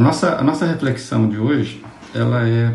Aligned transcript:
A 0.00 0.02
nossa, 0.02 0.36
a 0.36 0.42
nossa 0.42 0.64
reflexão 0.64 1.28
de 1.28 1.36
hoje, 1.36 1.84
ela 2.14 2.48
é, 2.48 2.74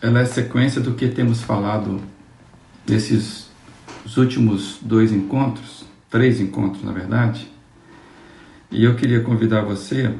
ela 0.00 0.20
é 0.20 0.24
sequência 0.24 0.80
do 0.80 0.94
que 0.94 1.08
temos 1.08 1.42
falado 1.42 2.00
nesses 2.88 3.50
últimos 4.16 4.78
dois 4.80 5.10
encontros, 5.10 5.84
três 6.08 6.40
encontros 6.40 6.84
na 6.84 6.92
verdade, 6.92 7.50
e 8.70 8.84
eu 8.84 8.94
queria 8.94 9.20
convidar 9.22 9.62
você 9.62 10.14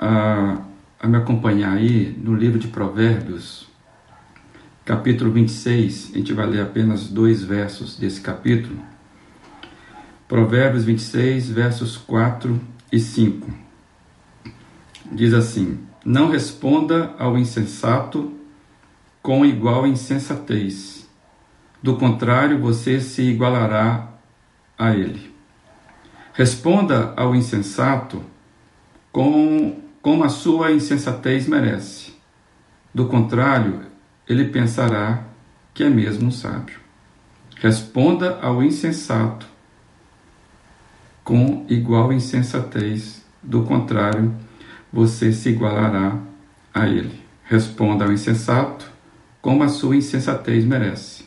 a, 0.00 0.58
a 1.00 1.08
me 1.08 1.16
acompanhar 1.16 1.72
aí 1.72 2.16
no 2.22 2.32
livro 2.32 2.56
de 2.56 2.68
Provérbios, 2.68 3.66
capítulo 4.84 5.32
26, 5.32 6.12
a 6.14 6.18
gente 6.18 6.32
vai 6.32 6.46
ler 6.46 6.60
apenas 6.60 7.08
dois 7.08 7.42
versos 7.42 7.96
desse 7.96 8.20
capítulo. 8.20 8.78
Provérbios 10.28 10.84
26, 10.84 11.50
versos 11.50 11.96
4 11.96 12.60
e 12.92 13.00
5. 13.00 13.67
Diz 15.10 15.32
assim: 15.32 15.78
Não 16.04 16.30
responda 16.30 17.14
ao 17.18 17.38
insensato 17.38 18.32
com 19.22 19.44
igual 19.44 19.86
insensatez. 19.86 21.08
Do 21.82 21.96
contrário, 21.96 22.58
você 22.58 23.00
se 23.00 23.22
igualará 23.22 24.08
a 24.76 24.90
ele. 24.94 25.34
Responda 26.32 27.12
ao 27.16 27.34
insensato 27.34 28.22
com 29.12 29.80
como 30.00 30.24
a 30.24 30.28
sua 30.28 30.72
insensatez 30.72 31.46
merece. 31.48 32.14
Do 32.94 33.06
contrário, 33.06 33.82
ele 34.28 34.46
pensará 34.46 35.24
que 35.74 35.82
é 35.82 35.90
mesmo 35.90 36.28
um 36.28 36.30
sábio. 36.30 36.78
Responda 37.56 38.38
ao 38.40 38.62
insensato 38.62 39.46
com 41.24 41.66
igual 41.68 42.12
insensatez, 42.12 43.22
do 43.42 43.64
contrário, 43.64 44.34
você 44.92 45.32
se 45.32 45.50
igualará 45.50 46.18
a 46.72 46.88
ele. 46.88 47.20
Responda 47.44 48.04
ao 48.04 48.12
insensato 48.12 48.90
como 49.40 49.62
a 49.62 49.68
sua 49.68 49.96
insensatez 49.96 50.64
merece. 50.64 51.24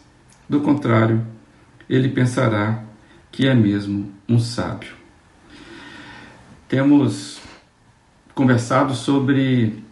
Do 0.48 0.62
contrário, 0.62 1.26
ele 1.90 2.09
pensará 2.09 2.84
que 3.31 3.48
é 3.48 3.53
mesmo 3.53 4.12
um 4.28 4.40
sábio. 4.40 4.94
Temos 6.68 7.40
conversado 8.34 8.94
sobre 8.94 9.84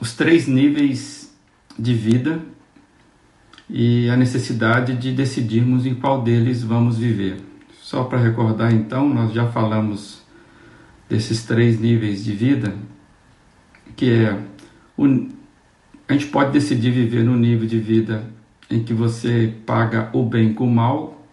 os 0.00 0.14
três 0.14 0.46
níveis 0.46 1.34
de 1.78 1.94
vida 1.94 2.40
e 3.68 4.08
a 4.08 4.16
necessidade 4.16 4.94
de 4.96 5.12
decidirmos 5.12 5.86
em 5.86 5.94
qual 5.94 6.22
deles 6.22 6.62
vamos 6.62 6.98
viver. 6.98 7.36
Só 7.82 8.04
para 8.04 8.18
recordar, 8.18 8.72
então, 8.72 9.08
nós 9.08 9.32
já 9.32 9.46
falamos 9.48 10.22
desses 11.08 11.44
três 11.44 11.78
níveis 11.78 12.24
de 12.24 12.32
vida, 12.32 12.74
que 13.96 14.12
é 14.12 14.38
o, 14.96 15.04
a 16.08 16.12
gente 16.12 16.26
pode 16.26 16.52
decidir 16.52 16.90
viver 16.90 17.24
no 17.24 17.36
nível 17.36 17.66
de 17.66 17.78
vida 17.78 18.24
em 18.70 18.82
que 18.82 18.92
você 18.92 19.54
paga 19.64 20.10
o 20.12 20.24
bem 20.24 20.52
com 20.52 20.66
o 20.66 20.70
mal, 20.70 21.26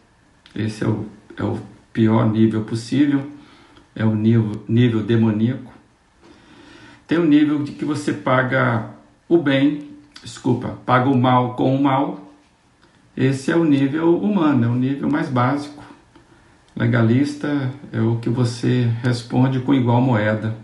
esse 0.55 0.83
é 0.83 0.87
o, 0.87 1.05
é 1.37 1.43
o 1.43 1.59
pior 1.91 2.31
nível 2.31 2.63
possível, 2.63 3.27
é 3.95 4.05
o 4.05 4.15
nível, 4.15 4.63
nível 4.67 5.03
demoníaco. 5.03 5.71
Tem 7.07 7.17
o 7.17 7.25
nível 7.25 7.63
de 7.63 7.73
que 7.73 7.85
você 7.85 8.13
paga 8.13 8.89
o 9.27 9.37
bem, 9.37 9.89
desculpa, 10.21 10.77
paga 10.85 11.09
o 11.09 11.17
mal 11.17 11.55
com 11.55 11.75
o 11.75 11.83
mal, 11.83 12.33
esse 13.15 13.51
é 13.51 13.55
o 13.55 13.63
nível 13.63 14.17
humano, 14.17 14.65
é 14.65 14.67
o 14.67 14.75
nível 14.75 15.09
mais 15.09 15.29
básico 15.29 15.83
Legalista 16.75 17.71
é 17.91 18.01
o 18.01 18.17
que 18.17 18.29
você 18.29 18.89
responde 19.03 19.59
com 19.59 19.75
igual 19.75 20.01
moeda. 20.01 20.57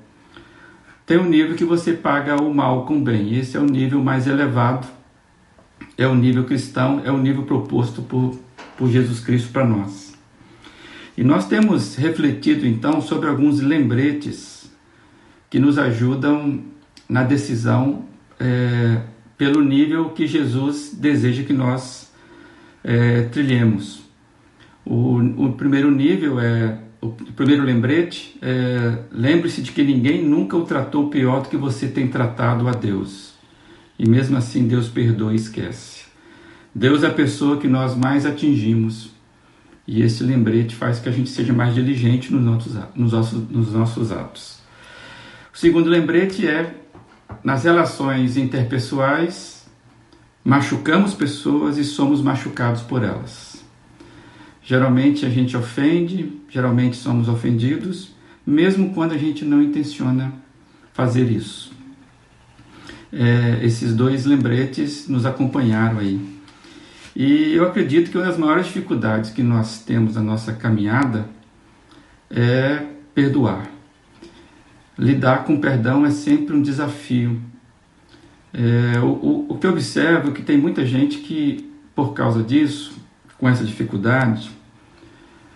Tem 1.09 1.17
um 1.17 1.27
nível 1.27 1.55
que 1.55 1.65
você 1.65 1.93
paga 1.93 2.39
o 2.39 2.53
mal 2.53 2.85
com 2.85 2.97
o 2.97 3.01
bem. 3.01 3.35
Esse 3.35 3.57
é 3.57 3.59
o 3.59 3.65
nível 3.65 3.99
mais 3.99 4.27
elevado. 4.27 4.87
É 5.97 6.05
o 6.05 6.13
nível 6.13 6.43
cristão, 6.43 7.01
é 7.03 7.11
o 7.11 7.17
nível 7.17 7.45
proposto 7.45 8.03
por, 8.03 8.39
por 8.77 8.87
Jesus 8.91 9.19
Cristo 9.19 9.51
para 9.51 9.65
nós. 9.65 10.13
E 11.17 11.23
nós 11.23 11.47
temos 11.47 11.95
refletido 11.95 12.67
então 12.67 13.01
sobre 13.01 13.27
alguns 13.27 13.59
lembretes 13.59 14.71
que 15.49 15.57
nos 15.57 15.79
ajudam 15.79 16.63
na 17.09 17.23
decisão 17.23 18.05
é, 18.39 19.01
pelo 19.35 19.63
nível 19.63 20.11
que 20.11 20.27
Jesus 20.27 20.93
deseja 20.93 21.41
que 21.41 21.53
nós 21.53 22.13
é, 22.83 23.23
trilhemos. 23.23 24.03
O, 24.85 25.17
o 25.17 25.53
primeiro 25.53 25.89
nível 25.89 26.39
é 26.39 26.77
o 27.01 27.11
primeiro 27.11 27.63
lembrete 27.63 28.37
é 28.41 29.03
lembre-se 29.11 29.61
de 29.61 29.71
que 29.71 29.83
ninguém 29.83 30.23
nunca 30.23 30.57
o 30.57 30.65
tratou 30.65 31.09
pior 31.09 31.41
do 31.41 31.49
que 31.49 31.57
você 31.57 31.87
tem 31.87 32.07
tratado 32.07 32.67
a 32.67 32.71
Deus. 32.71 33.33
E 33.97 34.07
mesmo 34.07 34.37
assim 34.37 34.67
Deus 34.67 34.87
perdoa 34.87 35.33
e 35.33 35.37
esquece. 35.37 36.05
Deus 36.73 37.03
é 37.03 37.07
a 37.07 37.13
pessoa 37.13 37.57
que 37.57 37.67
nós 37.67 37.95
mais 37.95 38.25
atingimos. 38.25 39.11
E 39.87 40.01
esse 40.01 40.23
lembrete 40.23 40.75
faz 40.75 40.99
que 40.99 41.09
a 41.09 41.11
gente 41.11 41.29
seja 41.29 41.51
mais 41.53 41.73
diligente 41.73 42.31
nos 42.31 42.43
nossos, 42.43 42.77
nos 42.95 43.11
nossos, 43.11 43.49
nos 43.49 43.73
nossos 43.73 44.11
atos. 44.11 44.59
O 45.53 45.57
segundo 45.57 45.89
lembrete 45.89 46.47
é 46.47 46.75
nas 47.43 47.63
relações 47.63 48.37
interpessoais, 48.37 49.65
machucamos 50.43 51.13
pessoas 51.13 51.77
e 51.77 51.83
somos 51.83 52.21
machucados 52.21 52.81
por 52.81 53.03
elas. 53.03 53.63
Geralmente 54.61 55.25
a 55.25 55.29
gente 55.29 55.55
ofende, 55.55 56.31
geralmente 56.49 56.97
somos 56.97 57.27
ofendidos, 57.27 58.13
mesmo 58.45 58.93
quando 58.93 59.13
a 59.13 59.17
gente 59.17 59.45
não 59.45 59.61
intenciona 59.61 60.33
fazer 60.93 61.31
isso. 61.31 61.71
É, 63.11 63.59
esses 63.63 63.95
dois 63.95 64.25
lembretes 64.25 65.07
nos 65.07 65.25
acompanharam 65.25 65.99
aí. 65.99 66.19
E 67.15 67.53
eu 67.53 67.65
acredito 67.65 68.11
que 68.11 68.17
uma 68.17 68.25
das 68.25 68.37
maiores 68.37 68.67
dificuldades 68.67 69.31
que 69.31 69.41
nós 69.41 69.79
temos 69.83 70.15
na 70.15 70.21
nossa 70.21 70.53
caminhada 70.53 71.27
é 72.29 72.85
perdoar. 73.13 73.69
Lidar 74.97 75.43
com 75.45 75.59
perdão 75.59 76.05
é 76.05 76.11
sempre 76.11 76.55
um 76.55 76.61
desafio. 76.61 77.39
É, 78.53 78.99
o, 78.99 79.07
o, 79.07 79.45
o 79.49 79.57
que 79.57 79.65
eu 79.65 79.71
observo 79.71 80.29
é 80.29 80.31
que 80.31 80.41
tem 80.41 80.57
muita 80.57 80.85
gente 80.85 81.19
que, 81.19 81.69
por 81.95 82.13
causa 82.13 82.43
disso, 82.43 82.99
com 83.39 83.47
essa 83.47 83.63
dificuldade, 83.63 84.51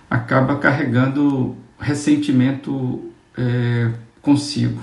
acaba 0.10 0.58
carregando 0.58 1.56
ressentimento 1.78 3.12
é, 3.38 3.92
consigo. 4.22 4.82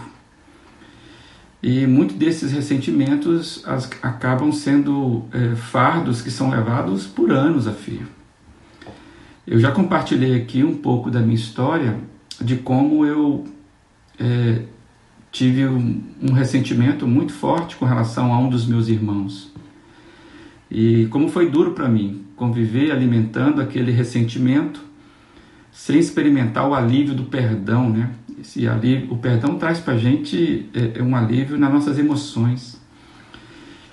E 1.62 1.86
muitos 1.86 2.16
desses 2.16 2.52
ressentimentos 2.52 3.62
as, 3.66 3.90
acabam 4.02 4.52
sendo 4.52 5.24
é, 5.32 5.54
fardos 5.56 6.22
que 6.22 6.30
são 6.30 6.50
levados 6.50 7.06
por 7.06 7.30
anos 7.30 7.66
a 7.66 7.72
fio. 7.72 8.06
Eu 9.46 9.58
já 9.58 9.72
compartilhei 9.72 10.36
aqui 10.36 10.62
um 10.62 10.76
pouco 10.76 11.10
da 11.10 11.20
minha 11.20 11.34
história 11.34 11.98
de 12.40 12.56
como 12.56 13.04
eu 13.04 13.46
é, 14.18 14.62
tive 15.30 15.66
um, 15.66 16.02
um 16.22 16.32
ressentimento 16.32 17.06
muito 17.06 17.32
forte 17.32 17.76
com 17.76 17.84
relação 17.84 18.32
a 18.32 18.38
um 18.38 18.48
dos 18.48 18.66
meus 18.66 18.88
irmãos. 18.88 19.52
E 20.70 21.06
como 21.06 21.28
foi 21.28 21.50
duro 21.50 21.72
para 21.72 21.88
mim 21.88 22.24
conviver 22.36 22.92
alimentando 22.92 23.60
aquele 23.60 23.90
ressentimento 23.90 24.80
sem 25.72 25.98
experimentar 25.98 26.68
o 26.68 26.74
alívio 26.74 27.14
do 27.14 27.24
perdão, 27.24 27.90
né? 27.90 28.10
Esse 28.40 28.66
alívio, 28.66 29.12
o 29.12 29.18
perdão 29.18 29.56
traz 29.58 29.80
para 29.80 29.94
a 29.94 29.98
gente 29.98 30.68
é, 30.72 30.98
é, 30.98 31.02
um 31.02 31.14
alívio 31.14 31.58
nas 31.58 31.72
nossas 31.72 31.98
emoções. 31.98 32.80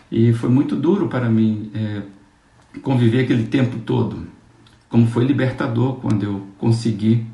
E 0.10 0.32
foi 0.34 0.50
muito 0.50 0.76
duro 0.76 1.08
para 1.08 1.30
mim 1.30 1.70
é, 1.74 2.02
conviver 2.82 3.26
aquele 3.26 3.44
tempo 3.44 3.80
todo. 3.80 4.26
Como 4.88 5.06
foi 5.08 5.26
libertador 5.26 5.96
quando 5.96 6.24
eu 6.24 6.48
consegui, 6.58 7.26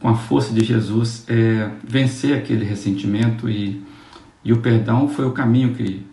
com 0.00 0.08
a 0.08 0.14
força 0.14 0.54
de 0.54 0.64
Jesus, 0.64 1.24
é, 1.28 1.70
vencer 1.84 2.36
aquele 2.36 2.64
ressentimento 2.64 3.48
e, 3.48 3.82
e 4.44 4.52
o 4.52 4.60
perdão 4.60 5.06
foi 5.08 5.26
o 5.26 5.32
caminho 5.32 5.74
que, 5.74 6.04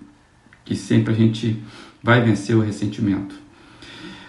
que 0.65 0.75
sempre 0.75 1.13
a 1.13 1.15
gente 1.15 1.63
vai 2.01 2.21
vencer 2.21 2.55
o 2.55 2.61
ressentimento. 2.61 3.35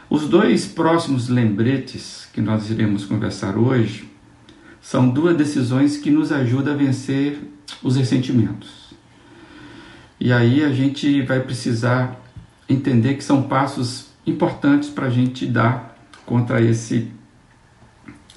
Os 0.09 0.29
dois 0.29 0.67
próximos 0.67 1.29
lembretes 1.29 2.29
que 2.33 2.41
nós 2.41 2.69
iremos 2.71 3.05
conversar 3.05 3.57
hoje 3.57 4.11
são 4.81 5.09
duas 5.09 5.37
decisões 5.37 5.97
que 5.97 6.11
nos 6.11 6.33
ajudam 6.33 6.75
a 6.75 6.77
vencer 6.77 7.39
os 7.83 7.97
ressentimentos. 7.97 8.95
E 10.19 10.33
aí 10.33 10.65
a 10.65 10.73
gente 10.73 11.23
vai 11.23 11.41
precisar 11.41 12.21
entender 12.69 13.15
que 13.15 13.25
são 13.25 13.43
passos 13.43 14.09
importantes 14.27 14.89
para 14.89 15.07
a 15.07 15.11
gente 15.11 15.47
dar 15.47 15.97
contra 16.27 16.61
esse 16.61 17.11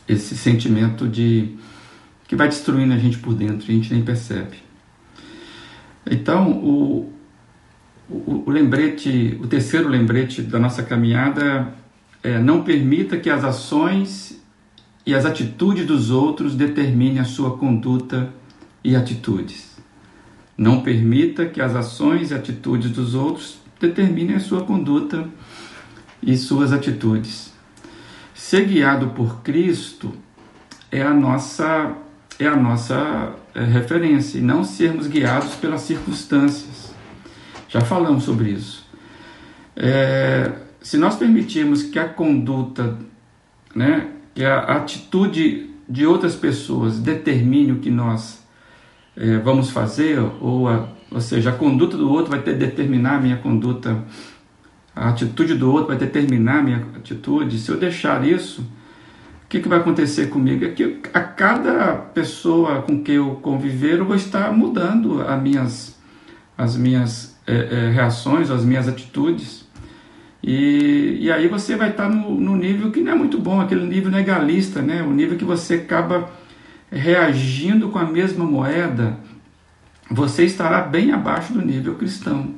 esse 0.08 0.36
sentimento 0.36 1.08
de 1.08 1.56
que 2.28 2.36
vai 2.36 2.50
destruindo 2.50 2.94
a 2.94 2.98
gente 2.98 3.18
por 3.20 3.34
dentro 3.34 3.72
e 3.72 3.72
a 3.72 3.76
gente 3.76 3.94
nem 3.94 4.04
percebe. 4.04 4.58
Então, 6.06 6.52
o, 6.52 7.13
o, 8.10 8.50
lembrete, 8.50 9.38
o 9.42 9.48
terceiro 9.48 9.88
lembrete 9.88 10.42
da 10.42 10.60
nossa 10.60 10.84
caminhada 10.84 11.74
é 12.22 12.40
não 12.40 12.64
permita 12.64 13.18
que 13.18 13.30
as 13.30 13.44
ações 13.44 14.42
e 15.06 15.14
as 15.14 15.26
atitudes 15.26 15.86
dos 15.86 16.10
outros 16.10 16.56
determinem 16.56 17.20
a 17.20 17.26
sua 17.26 17.58
conduta 17.58 18.32
e 18.84 18.96
atitudes. 18.96 19.78
Não 20.58 20.82
permita 20.82 21.46
que 21.46 21.62
as 21.62 21.76
ações 21.76 22.32
e 22.32 22.34
atitudes 22.34 22.92
dos 22.92 23.16
outros 23.16 23.58
determinem 23.80 24.36
a 24.36 24.40
sua 24.40 24.64
conduta 24.64 25.28
e 26.22 26.38
suas 26.38 26.72
atitudes. 26.72 27.52
Ser 28.34 28.66
guiado 28.66 29.10
por 29.10 29.42
Cristo 29.42 30.14
é 30.92 31.02
a 31.02 31.14
nossa 31.14 31.98
é 32.40 32.48
a 32.48 32.56
nossa 32.56 33.36
é, 33.54 33.64
referência 33.64 34.40
e 34.40 34.42
não 34.42 34.64
sermos 34.64 35.08
guiados 35.08 35.54
pelas 35.56 35.82
circunstâncias. 35.82 36.93
Já 37.74 37.82
falamos 37.82 38.24
sobre 38.24 38.52
isso. 38.52 38.86
É, 39.76 40.52
se 40.80 40.96
nós 40.96 41.16
permitirmos 41.16 41.82
que 41.82 41.98
a 41.98 42.08
conduta, 42.08 43.00
né, 43.76 44.12
que 44.36 44.46
a 44.46 44.60
atitude 44.60 45.72
de 45.90 46.06
outras 46.06 46.36
pessoas 46.36 47.00
determine 47.00 47.72
o 47.72 47.80
que 47.80 47.90
nós 47.90 48.46
é, 49.18 49.40
vamos 49.40 49.72
fazer, 49.72 50.20
ou, 50.40 50.68
a, 50.68 50.88
ou 51.10 51.20
seja, 51.20 51.50
a 51.50 51.54
conduta 51.54 51.98
do 51.98 52.12
outro 52.12 52.30
vai 52.30 52.44
ter, 52.44 52.56
determinar 52.56 53.16
a 53.16 53.20
minha 53.20 53.38
conduta, 53.38 54.04
a 54.96 55.10
atitude 55.10 55.56
do 55.56 55.72
outro 55.72 55.88
vai 55.88 55.98
determinar 55.98 56.60
a 56.60 56.62
minha 56.62 56.86
atitude, 56.96 57.58
se 57.58 57.72
eu 57.72 57.78
deixar 57.80 58.24
isso, 58.24 58.62
o 58.62 59.48
que, 59.50 59.60
que 59.60 59.68
vai 59.68 59.80
acontecer 59.80 60.30
comigo? 60.30 60.64
É 60.64 60.70
que 60.70 61.00
a 61.12 61.22
cada 61.22 61.96
pessoa 61.96 62.84
com 62.84 63.02
que 63.02 63.14
eu 63.14 63.32
conviver, 63.42 63.98
eu 63.98 64.06
vou 64.06 64.16
estar 64.16 64.54
mudando 64.54 65.24
as 65.24 65.42
minhas, 65.42 66.00
as 66.56 66.78
minhas 66.78 67.33
é, 67.46 67.54
é, 67.54 67.92
reações, 67.92 68.50
as 68.50 68.64
minhas 68.64 68.88
atitudes. 68.88 69.68
E, 70.42 71.18
e 71.22 71.32
aí 71.32 71.48
você 71.48 71.76
vai 71.76 71.92
estar 71.92 72.10
no, 72.10 72.40
no 72.40 72.56
nível 72.56 72.92
que 72.92 73.02
não 73.02 73.14
é 73.14 73.16
muito 73.16 73.40
bom, 73.40 73.62
aquele 73.62 73.86
nível 73.86 74.12
legalista, 74.12 74.82
né? 74.82 75.02
o 75.02 75.12
nível 75.12 75.38
que 75.38 75.46
você 75.46 75.76
acaba 75.76 76.30
reagindo 76.92 77.90
com 77.90 77.98
a 77.98 78.06
mesma 78.06 78.46
moeda, 78.46 79.18
você 80.10 80.44
estará 80.44 80.82
bem 80.82 81.12
abaixo 81.12 81.54
do 81.54 81.62
nível 81.62 81.96
cristão. 81.96 82.56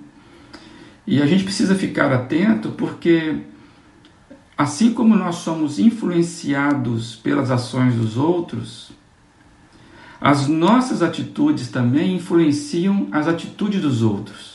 E 1.07 1.21
a 1.21 1.25
gente 1.25 1.43
precisa 1.43 1.75
ficar 1.75 2.11
atento 2.11 2.69
porque, 2.71 3.37
assim 4.57 4.91
como 4.93 5.15
nós 5.15 5.35
somos 5.35 5.77
influenciados 5.77 7.15
pelas 7.15 7.51
ações 7.51 7.95
dos 7.95 8.17
outros, 8.17 8.91
as 10.19 10.47
nossas 10.47 11.03
atitudes 11.03 11.69
também 11.69 12.15
influenciam 12.15 13.07
as 13.11 13.27
atitudes 13.27 13.81
dos 13.81 14.01
outros. 14.01 14.54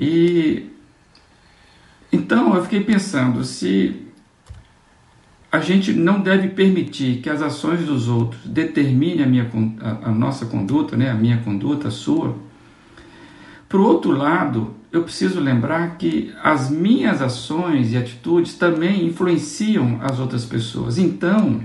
E 0.00 0.70
então 2.12 2.54
eu 2.54 2.62
fiquei 2.62 2.84
pensando 2.84 3.42
se 3.42 4.06
a 5.50 5.58
gente 5.58 5.92
não 5.92 6.20
deve 6.20 6.50
permitir 6.50 7.20
que 7.20 7.28
as 7.28 7.42
ações 7.42 7.84
dos 7.84 8.06
outros 8.06 8.46
determinem 8.46 9.24
a, 9.24 9.26
minha, 9.26 9.50
a, 9.80 10.08
a 10.08 10.12
nossa 10.12 10.46
conduta, 10.46 10.96
né, 10.96 11.10
a 11.10 11.14
minha 11.14 11.38
conduta, 11.38 11.88
a 11.88 11.90
sua. 11.90 12.36
Por 13.68 13.80
outro 13.80 14.12
lado, 14.12 14.74
eu 14.92 15.02
preciso 15.02 15.40
lembrar 15.40 15.96
que 15.96 16.32
as 16.44 16.70
minhas 16.70 17.20
ações 17.20 17.92
e 17.92 17.96
atitudes 17.96 18.54
também 18.54 19.04
influenciam 19.04 19.98
as 20.00 20.20
outras 20.20 20.44
pessoas. 20.44 20.96
Então, 20.96 21.60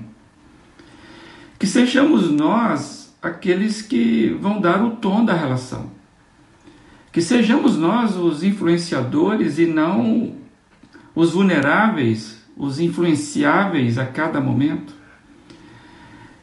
que 1.59 1.67
sejamos 1.67 2.31
nós 2.31 3.15
aqueles 3.21 3.81
que 3.81 4.35
vão 4.41 4.59
dar 4.59 4.83
o 4.83 4.95
tom 4.95 5.23
da 5.23 5.33
relação. 5.33 6.02
Que 7.13 7.21
sejamos 7.21 7.77
nós 7.77 8.17
os 8.17 8.43
influenciadores 8.43 9.57
e 9.57 9.65
não 9.65 10.35
os 11.15 11.31
vulneráveis 11.31 12.43
os 12.55 12.79
influenciáveis 12.79 13.97
a 13.97 14.05
cada 14.05 14.39
momento. 14.39 14.93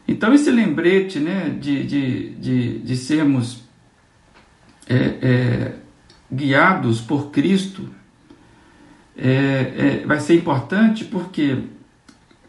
Então, 0.07 0.35
esse 0.35 0.51
lembrete 0.51 1.21
né, 1.21 1.57
de, 1.61 1.85
de, 1.85 2.31
de, 2.31 2.79
de 2.81 2.97
sermos 2.97 3.63
é, 4.89 4.97
é, 5.23 5.75
guiados 6.33 7.01
por 7.01 7.31
Cristo 7.31 7.89
é, 9.17 10.01
é 10.03 10.07
vai 10.07 10.19
ser 10.19 10.35
importante 10.35 11.05
porque 11.05 11.63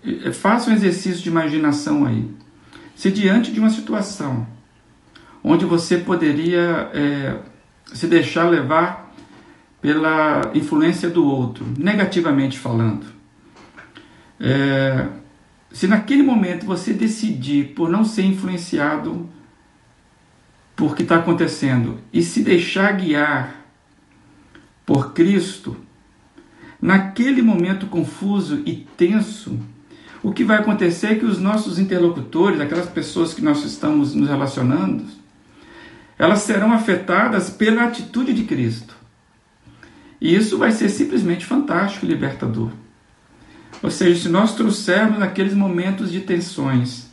é, 0.03 0.31
faça 0.31 0.71
um 0.71 0.73
exercício 0.73 1.21
de 1.21 1.29
imaginação 1.29 2.05
aí. 2.05 2.27
Se 2.95 3.11
diante 3.11 3.51
de 3.51 3.59
uma 3.59 3.69
situação 3.69 4.47
onde 5.43 5.65
você 5.65 5.97
poderia 5.97 6.89
é, 6.93 7.39
se 7.93 8.07
deixar 8.07 8.49
levar 8.49 9.13
pela 9.81 10.51
influência 10.53 11.09
do 11.09 11.25
outro, 11.25 11.65
negativamente 11.77 12.57
falando, 12.59 13.05
é, 14.39 15.07
se 15.71 15.87
naquele 15.87 16.23
momento 16.23 16.65
você 16.65 16.93
decidir 16.93 17.73
por 17.73 17.89
não 17.89 18.03
ser 18.03 18.23
influenciado 18.23 19.29
por 20.75 20.95
que 20.95 21.03
está 21.03 21.17
acontecendo 21.17 21.99
e 22.11 22.21
se 22.21 22.43
deixar 22.43 22.93
guiar 22.93 23.55
por 24.85 25.13
Cristo, 25.13 25.77
naquele 26.81 27.41
momento 27.41 27.85
confuso 27.85 28.61
e 28.65 28.87
tenso, 28.97 29.59
o 30.23 30.31
que 30.31 30.43
vai 30.43 30.57
acontecer 30.57 31.07
é 31.07 31.15
que 31.15 31.25
os 31.25 31.39
nossos 31.39 31.79
interlocutores, 31.79 32.59
aquelas 32.59 32.89
pessoas 32.89 33.33
que 33.33 33.41
nós 33.41 33.63
estamos 33.63 34.13
nos 34.13 34.29
relacionando, 34.29 35.05
elas 36.21 36.41
serão 36.41 36.71
afetadas 36.71 37.49
pela 37.49 37.85
atitude 37.85 38.31
de 38.31 38.43
Cristo. 38.43 38.95
E 40.21 40.35
isso 40.35 40.55
vai 40.55 40.71
ser 40.71 40.87
simplesmente 40.89 41.47
fantástico 41.47 42.05
e 42.05 42.09
libertador. 42.09 42.69
Ou 43.81 43.89
seja, 43.89 44.21
se 44.21 44.29
nós 44.29 44.53
trouxermos 44.53 45.17
naqueles 45.17 45.55
momentos 45.55 46.11
de 46.11 46.19
tensões 46.19 47.09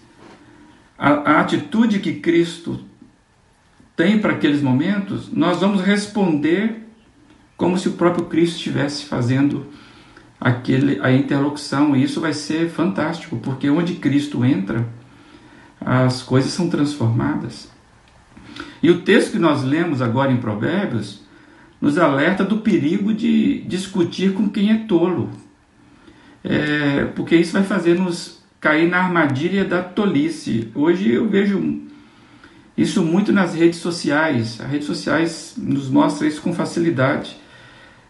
a, 0.99 1.09
a 1.09 1.41
atitude 1.41 2.01
que 2.01 2.21
Cristo 2.21 2.85
tem 3.97 4.19
para 4.19 4.35
aqueles 4.35 4.61
momentos, 4.61 5.33
nós 5.33 5.61
vamos 5.61 5.81
responder 5.81 6.87
como 7.57 7.79
se 7.79 7.89
o 7.89 7.93
próprio 7.93 8.27
Cristo 8.27 8.57
estivesse 8.57 9.07
fazendo 9.07 9.69
aquele, 10.39 11.01
a 11.01 11.11
interlocução. 11.11 11.97
E 11.97 12.03
isso 12.03 12.21
vai 12.21 12.35
ser 12.35 12.69
fantástico, 12.69 13.39
porque 13.39 13.71
onde 13.71 13.95
Cristo 13.95 14.45
entra, 14.45 14.87
as 15.81 16.21
coisas 16.21 16.53
são 16.53 16.69
transformadas. 16.69 17.78
E 18.83 18.91
o 18.91 19.03
texto 19.03 19.33
que 19.33 19.39
nós 19.39 19.63
lemos 19.63 20.01
agora 20.01 20.33
em 20.33 20.37
Provérbios 20.37 21.23
nos 21.81 21.99
alerta 21.99 22.45
do 22.45 22.59
perigo 22.59 23.13
de 23.13 23.61
discutir 23.63 24.35
com 24.35 24.49
quem 24.49 24.73
é 24.73 24.77
tolo, 24.87 25.31
é, 26.43 27.05
porque 27.15 27.37
isso 27.37 27.53
vai 27.53 27.63
fazer 27.63 27.99
nos 27.99 28.43
cair 28.61 28.89
na 28.89 28.99
armadilha 28.99 29.65
da 29.65 29.83
tolice. 29.83 30.71
Hoje 30.75 31.13
eu 31.13 31.29
vejo 31.29 31.83
isso 32.77 33.03
muito 33.03 33.33
nas 33.33 33.55
redes 33.55 33.79
sociais. 33.81 34.61
As 34.61 34.71
redes 34.71 34.87
sociais 34.87 35.55
nos 35.57 35.89
mostram 35.89 36.29
isso 36.29 36.41
com 36.41 36.53
facilidade, 36.53 37.37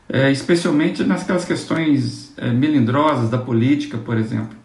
é, 0.08 0.30
especialmente 0.30 1.04
nas 1.04 1.44
questões 1.44 2.32
é, 2.36 2.50
melindrosas 2.50 3.30
da 3.30 3.38
política, 3.38 3.98
por 3.98 4.16
exemplo. 4.16 4.56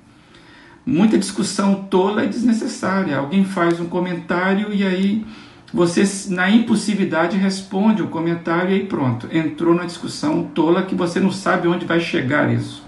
Muita 0.85 1.17
discussão 1.17 1.85
tola 1.89 2.25
e 2.25 2.29
desnecessária. 2.29 3.17
Alguém 3.17 3.45
faz 3.45 3.79
um 3.79 3.85
comentário 3.85 4.73
e 4.73 4.83
aí 4.85 5.25
você, 5.73 6.03
na 6.31 6.51
impulsividade, 6.51 7.35
responde 7.35 8.03
o 8.03 8.07
comentário 8.07 8.69
e 8.69 8.73
aí 8.75 8.85
pronto. 8.85 9.27
Entrou 9.35 9.73
na 9.73 9.85
discussão 9.85 10.43
tola 10.43 10.83
que 10.83 10.93
você 10.93 11.19
não 11.19 11.31
sabe 11.31 11.67
onde 11.67 11.83
vai 11.83 11.99
chegar 11.99 12.53
isso. 12.53 12.85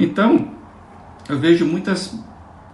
Então, 0.00 0.54
eu 1.28 1.38
vejo 1.38 1.66
muitas 1.66 2.18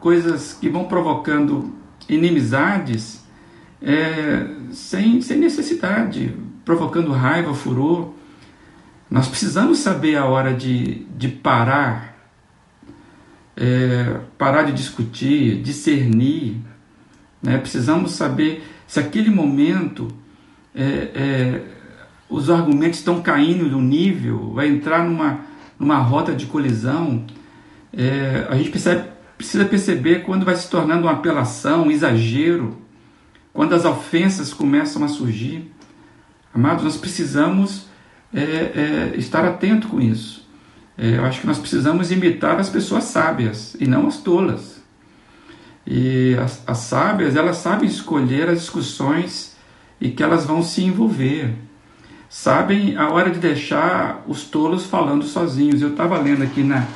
coisas 0.01 0.53
que 0.53 0.69
vão 0.69 0.85
provocando 0.85 1.75
inimizades 2.09 3.25
é, 3.83 4.47
sem, 4.71 5.21
sem 5.21 5.39
necessidade, 5.39 6.37
provocando 6.65 7.11
raiva, 7.11 7.53
furor. 7.53 8.13
Nós 9.11 9.27
precisamos 9.27 9.79
saber 9.79 10.17
a 10.17 10.27
hora 10.27 10.55
de, 10.55 11.05
de 11.17 11.29
parar, 11.29 12.17
é, 13.57 14.21
parar 14.39 14.63
de 14.63 14.73
discutir, 14.73 15.61
discernir. 15.63 16.59
Né? 17.43 17.59
Precisamos 17.59 18.13
saber 18.13 18.70
se 18.91 18.99
aquele 18.99 19.31
momento 19.31 20.09
é, 20.75 20.83
é 21.15 21.63
os 22.29 22.49
argumentos 22.51 22.99
estão 22.99 23.21
caindo 23.23 23.69
do 23.69 23.81
nível, 23.81 24.53
vai 24.53 24.69
entrar 24.69 25.05
numa 25.05 25.41
numa 25.79 25.97
rota 25.97 26.35
de 26.35 26.45
colisão, 26.45 27.25
é, 27.91 28.47
a 28.51 28.57
gente 28.57 28.69
precisa, 28.69 29.09
precisa 29.39 29.65
perceber 29.65 30.25
quando 30.25 30.45
vai 30.45 30.55
se 30.55 30.69
tornando 30.69 31.05
uma 31.05 31.13
apelação, 31.13 31.85
um 31.85 31.91
exagero, 31.91 32.77
quando 33.53 33.75
as 33.75 33.87
ofensas 33.87 34.53
começam 34.53 35.03
a 35.05 35.09
surgir. 35.09 35.73
Amados, 36.53 36.85
nós 36.85 36.97
precisamos 36.97 37.87
é, 38.35 38.43
é, 38.43 39.13
estar 39.17 39.43
atento 39.47 39.89
com 39.89 40.01
isso. 40.01 40.47
É, 40.99 41.17
eu 41.17 41.25
acho 41.25 41.41
que 41.41 41.47
nós 41.47 41.59
precisamos 41.59 42.11
imitar 42.11 42.61
as 42.61 42.69
pessoas 42.69 43.05
sábias 43.05 43.75
e 43.81 43.87
não 43.87 44.07
as 44.07 44.19
tolas. 44.19 44.80
E 45.91 46.37
as, 46.37 46.63
as 46.67 46.79
sábias, 46.79 47.35
elas 47.35 47.57
sabem 47.57 47.89
escolher 47.89 48.49
as 48.49 48.61
discussões 48.61 49.57
e 50.01 50.11
que 50.11 50.23
elas 50.23 50.47
vão 50.47 50.63
se 50.63 50.83
envolver 50.85 51.53
sabem 52.31 52.97
a 52.97 53.09
hora 53.09 53.29
de 53.29 53.41
deixar 53.41 54.25
os 54.29 54.45
tolos 54.45 54.87
falando 54.87 55.25
sozinhos. 55.25 55.83
Eu 55.83 55.91
estava 55.91 56.17
lendo 56.17 56.45
aqui 56.45 56.63
na, 56.63 56.87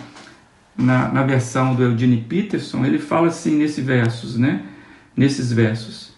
na, 0.79 1.09
na, 1.09 1.23
versão 1.25 1.75
do 1.75 1.83
Eugene 1.83 2.19
Peterson, 2.19 2.85
ele 2.85 3.01
fala 3.01 3.27
assim 3.27 3.57
nesse 3.57 3.83
versos, 3.83 4.39
né? 4.39 4.63
nesses 5.17 5.53
versos. 5.53 6.15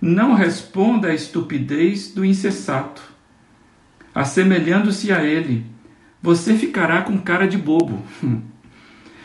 Não 0.00 0.34
responda 0.34 1.08
à 1.08 1.14
estupidez 1.14 2.12
do 2.12 2.24
insensato. 2.24 3.02
Assemelhando-se 4.14 5.10
a 5.10 5.24
ele, 5.24 5.64
você 6.20 6.54
ficará 6.54 7.00
com 7.00 7.16
cara 7.16 7.48
de 7.48 7.56
bobo. 7.56 8.02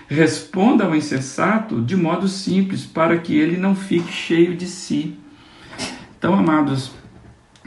Responda 0.07 0.85
ao 0.85 0.95
insensato 0.95 1.81
de 1.81 1.95
modo 1.95 2.27
simples, 2.27 2.85
para 2.85 3.17
que 3.17 3.35
ele 3.35 3.57
não 3.57 3.75
fique 3.75 4.11
cheio 4.11 4.55
de 4.55 4.65
si. 4.65 5.17
Então, 6.17 6.33
amados, 6.33 6.91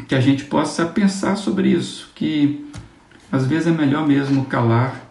que 0.09 0.15
a 0.15 0.21
gente 0.21 0.45
possa 0.45 0.87
pensar 0.87 1.37
sobre 1.37 1.69
isso, 1.69 2.11
que 2.15 2.67
às 3.31 3.47
vezes 3.47 3.67
é 3.67 3.71
melhor 3.71 4.07
mesmo 4.07 4.45
calar 4.47 5.09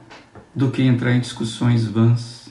do 0.54 0.72
que 0.72 0.82
entrar 0.82 1.14
em 1.14 1.20
discussões 1.20 1.86
vãs. 1.86 2.50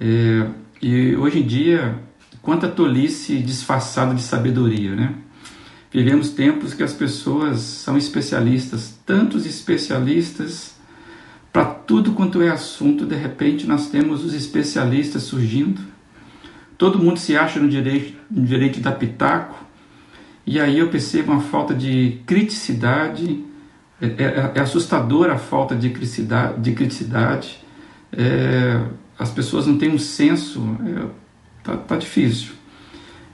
É, 0.00 0.48
e 0.82 1.16
hoje 1.16 1.38
em 1.38 1.46
dia, 1.46 1.98
quanta 2.42 2.68
tolice 2.68 3.38
disfarçada 3.38 4.14
de 4.14 4.22
sabedoria, 4.22 4.94
né? 4.94 5.14
Vivemos 5.90 6.30
tempos 6.30 6.74
que 6.74 6.82
as 6.82 6.92
pessoas 6.92 7.60
são 7.60 7.96
especialistas, 7.96 8.98
tantos 9.06 9.46
especialistas 9.46 10.75
para 11.56 11.64
tudo 11.64 12.12
quanto 12.12 12.42
é 12.42 12.50
assunto, 12.50 13.06
de 13.06 13.14
repente 13.14 13.66
nós 13.66 13.88
temos 13.88 14.22
os 14.22 14.34
especialistas 14.34 15.22
surgindo. 15.22 15.80
Todo 16.76 16.98
mundo 16.98 17.18
se 17.18 17.34
acha 17.34 17.58
no 17.58 17.66
direito, 17.66 18.14
no 18.30 18.44
direito 18.44 18.74
de 18.74 18.80
dar 18.80 18.92
pitaco, 18.92 19.56
e 20.44 20.60
aí 20.60 20.78
eu 20.78 20.90
percebo 20.90 21.32
uma 21.32 21.40
falta 21.40 21.72
de 21.72 22.20
criticidade, 22.26 23.42
é, 23.98 24.06
é, 24.06 24.52
é 24.54 24.60
assustadora 24.60 25.32
a 25.32 25.38
falta 25.38 25.74
de 25.74 25.88
criticidade, 25.88 26.60
de 26.60 26.72
criticidade. 26.72 27.64
É, 28.12 28.78
as 29.18 29.30
pessoas 29.30 29.66
não 29.66 29.78
têm 29.78 29.88
um 29.88 29.98
senso, 29.98 30.60
é, 30.84 31.06
tá, 31.64 31.74
tá 31.74 31.96
difícil. 31.96 32.52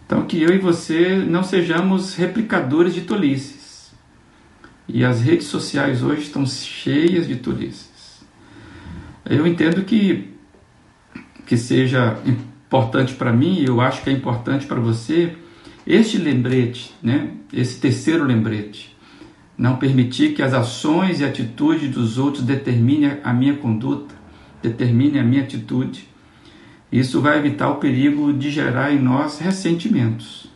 Então 0.06 0.22
que 0.26 0.40
eu 0.40 0.54
e 0.54 0.58
você 0.58 1.16
não 1.16 1.42
sejamos 1.42 2.14
replicadores 2.14 2.94
de 2.94 3.00
tolices. 3.00 3.90
E 4.86 5.04
as 5.04 5.20
redes 5.20 5.48
sociais 5.48 6.04
hoje 6.04 6.22
estão 6.22 6.46
cheias 6.46 7.26
de 7.26 7.34
tolices. 7.34 7.91
Eu 9.24 9.46
entendo 9.46 9.84
que 9.84 10.32
que 11.46 11.56
seja 11.56 12.18
importante 12.24 13.14
para 13.14 13.32
mim, 13.32 13.62
eu 13.62 13.80
acho 13.80 14.02
que 14.02 14.08
é 14.08 14.12
importante 14.12 14.64
para 14.66 14.80
você 14.80 15.34
este 15.86 16.16
lembrete, 16.16 16.94
né? 17.02 17.30
Esse 17.52 17.78
terceiro 17.78 18.24
lembrete, 18.24 18.96
não 19.58 19.76
permitir 19.76 20.34
que 20.34 20.42
as 20.42 20.54
ações 20.54 21.20
e 21.20 21.24
atitudes 21.24 21.90
dos 21.90 22.16
outros 22.16 22.44
determinem 22.44 23.18
a 23.22 23.32
minha 23.34 23.54
conduta, 23.54 24.14
determinem 24.62 25.20
a 25.20 25.24
minha 25.24 25.42
atitude. 25.42 26.08
Isso 26.90 27.20
vai 27.20 27.38
evitar 27.38 27.68
o 27.68 27.76
perigo 27.76 28.32
de 28.32 28.50
gerar 28.50 28.92
em 28.92 28.98
nós 28.98 29.38
ressentimentos, 29.38 30.46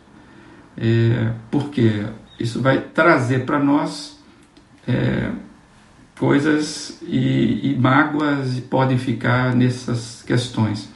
é, 0.77 1.33
porque 1.51 2.05
isso 2.39 2.61
vai 2.61 2.79
trazer 2.79 3.45
para 3.45 3.59
nós 3.59 4.23
é, 4.87 5.31
coisas 6.17 6.99
e, 7.03 7.71
e 7.71 7.77
mágoas 7.79 8.59
podem 8.69 8.97
ficar 8.97 9.55
nessas 9.55 10.23
questões. 10.25 10.89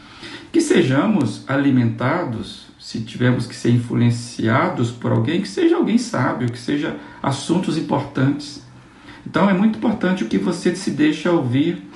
Que 0.51 0.59
sejamos 0.59 1.43
alimentados 1.47 2.71
se 2.79 2.99
tivermos 3.01 3.45
que 3.45 3.55
ser 3.55 3.69
influenciados 3.69 4.91
por 4.91 5.11
alguém, 5.11 5.41
que 5.41 5.47
seja 5.47 5.77
alguém 5.77 5.97
sábio, 5.97 6.51
que 6.51 6.57
seja 6.57 6.97
assuntos 7.21 7.77
importantes. 7.77 8.65
Então 9.25 9.49
é 9.49 9.53
muito 9.53 9.77
importante 9.77 10.23
o 10.23 10.27
que 10.27 10.37
você 10.37 10.75
se 10.75 10.91
deixa 10.91 11.31
ouvir, 11.31 11.87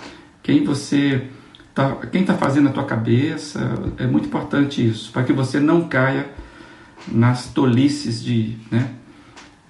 quem 0.44 0.63
você 0.63 1.27
tá, 1.74 1.96
quem 2.12 2.22
está 2.22 2.36
fazendo 2.36 2.70
a 2.70 2.72
tua 2.72 2.86
cabeça, 2.86 3.74
é 3.98 4.05
muito 4.05 4.27
importante 4.27 4.88
isso, 4.88 5.12
para 5.12 5.24
que 5.24 5.34
você 5.34 5.60
não 5.60 5.88
caia 5.88 6.29
nas 7.08 7.48
tolices 7.48 8.24
de, 8.24 8.55
né, 8.72 8.91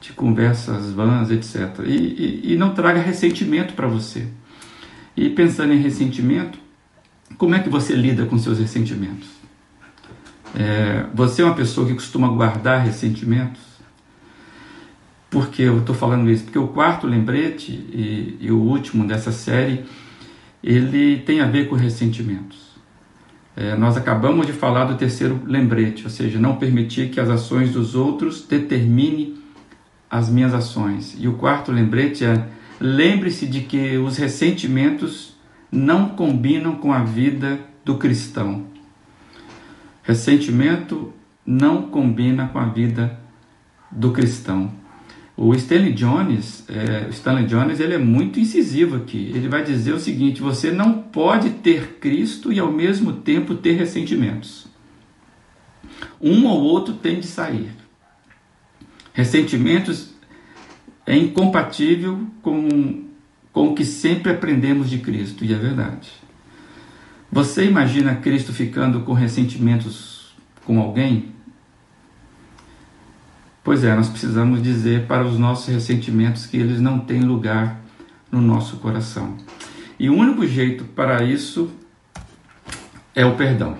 de 0.06 0.14
conversas 0.14 0.92
vãs, 0.92 1.32
etc. 1.32 1.80
E, 1.84 1.92
e, 1.92 2.54
e 2.54 2.58
não 2.58 2.76
traga 2.76 3.02
ressentimento 3.02 3.74
para 3.74 3.88
você. 3.88 4.28
E 5.18 5.30
pensando 5.30 5.74
em 5.74 5.78
ressentimento, 5.78 6.60
como 7.38 7.56
é 7.56 7.60
que 7.60 7.70
você 7.70 7.96
lida 7.96 8.26
com 8.26 8.38
seus 8.38 8.60
ressentimentos? 8.60 9.28
É, 10.54 11.06
você 11.14 11.42
é 11.42 11.46
uma 11.46 11.56
pessoa 11.56 11.88
que 11.88 11.94
costuma 11.96 12.28
guardar 12.28 12.86
ressentimentos? 12.86 13.62
Por 15.30 15.50
que 15.50 15.64
eu 15.64 15.80
estou 15.80 15.96
falando 15.96 16.30
isso? 16.30 16.44
Porque 16.44 16.60
o 16.60 16.68
quarto 16.68 17.08
lembrete 17.08 17.72
e, 17.72 18.38
e, 18.40 18.52
o 18.52 18.60
último 18.60 19.08
dessa 19.08 19.32
série, 19.32 19.86
ele 20.64 21.18
tem 21.22 21.42
a 21.42 21.48
ver 21.48 21.68
com 21.68 21.76
ressentimentos. 21.76 22.76
É, 23.56 23.76
nós 23.76 23.98
acabamos 23.98 24.46
de 24.46 24.54
falar 24.54 24.86
do 24.86 24.96
terceiro 24.96 25.42
lembrete, 25.46 26.04
ou 26.04 26.10
seja, 26.10 26.38
não 26.38 26.58
permitir 26.58 27.10
que 27.10 27.20
as 27.20 27.30
ações 27.30 27.72
dos 27.72 27.96
outros 27.96 28.46
determinem 28.46 29.45
as 30.10 30.30
minhas 30.30 30.54
ações. 30.54 31.16
E 31.20 31.28
o 31.28 31.34
quarto 31.34 31.72
lembrete 31.72 32.24
é: 32.26 32.48
lembre-se 32.80 33.46
de 33.46 33.62
que 33.62 33.98
os 33.98 34.18
ressentimentos 34.18 35.36
não 35.72 36.10
combinam 36.10 36.76
com 36.76 36.94
a 36.94 37.04
vida 37.04 37.60
do 37.84 37.98
cristão. 37.98 38.66
Ressentimento 40.04 41.14
não 41.46 41.84
combina 41.84 42.48
com 42.48 42.60
a 42.60 42.66
vida 42.66 43.20
do 43.92 44.12
cristão. 44.12 44.72
O 45.38 45.54
Stanley 45.54 45.92
Jones, 45.94 46.64
é, 46.70 47.10
Stanley 47.10 47.46
Jones, 47.46 47.80
ele 47.82 47.94
é 47.94 47.98
muito 47.98 48.40
incisivo 48.40 48.96
aqui. 48.96 49.32
Ele 49.36 49.50
vai 49.50 49.64
dizer 49.64 49.94
o 49.94 50.00
seguinte: 50.00 50.42
você 50.42 50.72
não 50.72 50.94
pode 50.94 51.50
ter 51.50 51.98
Cristo 52.00 52.54
e 52.54 52.60
ao 52.60 52.72
mesmo 52.72 53.14
tempo 53.14 53.56
ter 53.56 53.74
ressentimentos. 53.74 54.68
Um 56.22 56.46
ou 56.46 56.62
outro 56.62 56.94
tem 56.94 57.20
de 57.20 57.28
sair. 57.28 57.72
Ressentimentos 59.16 60.14
é 61.06 61.16
incompatível 61.16 62.28
com, 62.42 63.06
com 63.54 63.70
o 63.70 63.74
que 63.74 63.86
sempre 63.86 64.34
aprendemos 64.34 64.90
de 64.90 64.98
Cristo, 64.98 65.46
e 65.46 65.54
é 65.54 65.58
verdade. 65.58 66.12
Você 67.32 67.66
imagina 67.66 68.16
Cristo 68.16 68.52
ficando 68.52 69.00
com 69.02 69.14
ressentimentos 69.14 70.36
com 70.66 70.82
alguém? 70.82 71.34
Pois 73.64 73.86
é, 73.86 73.96
nós 73.96 74.10
precisamos 74.10 74.62
dizer 74.62 75.08
para 75.08 75.26
os 75.26 75.40
nossos 75.40 75.74
ressentimentos 75.74 76.46
que 76.46 76.58
eles 76.58 76.82
não 76.82 77.00
têm 77.00 77.22
lugar 77.22 77.80
no 78.30 78.42
nosso 78.42 78.78
coração. 78.78 79.38
E 79.98 80.10
o 80.10 80.14
único 80.14 80.46
jeito 80.46 80.84
para 80.84 81.24
isso 81.24 81.72
é 83.16 83.26
o 83.26 83.36
perdão. 83.36 83.78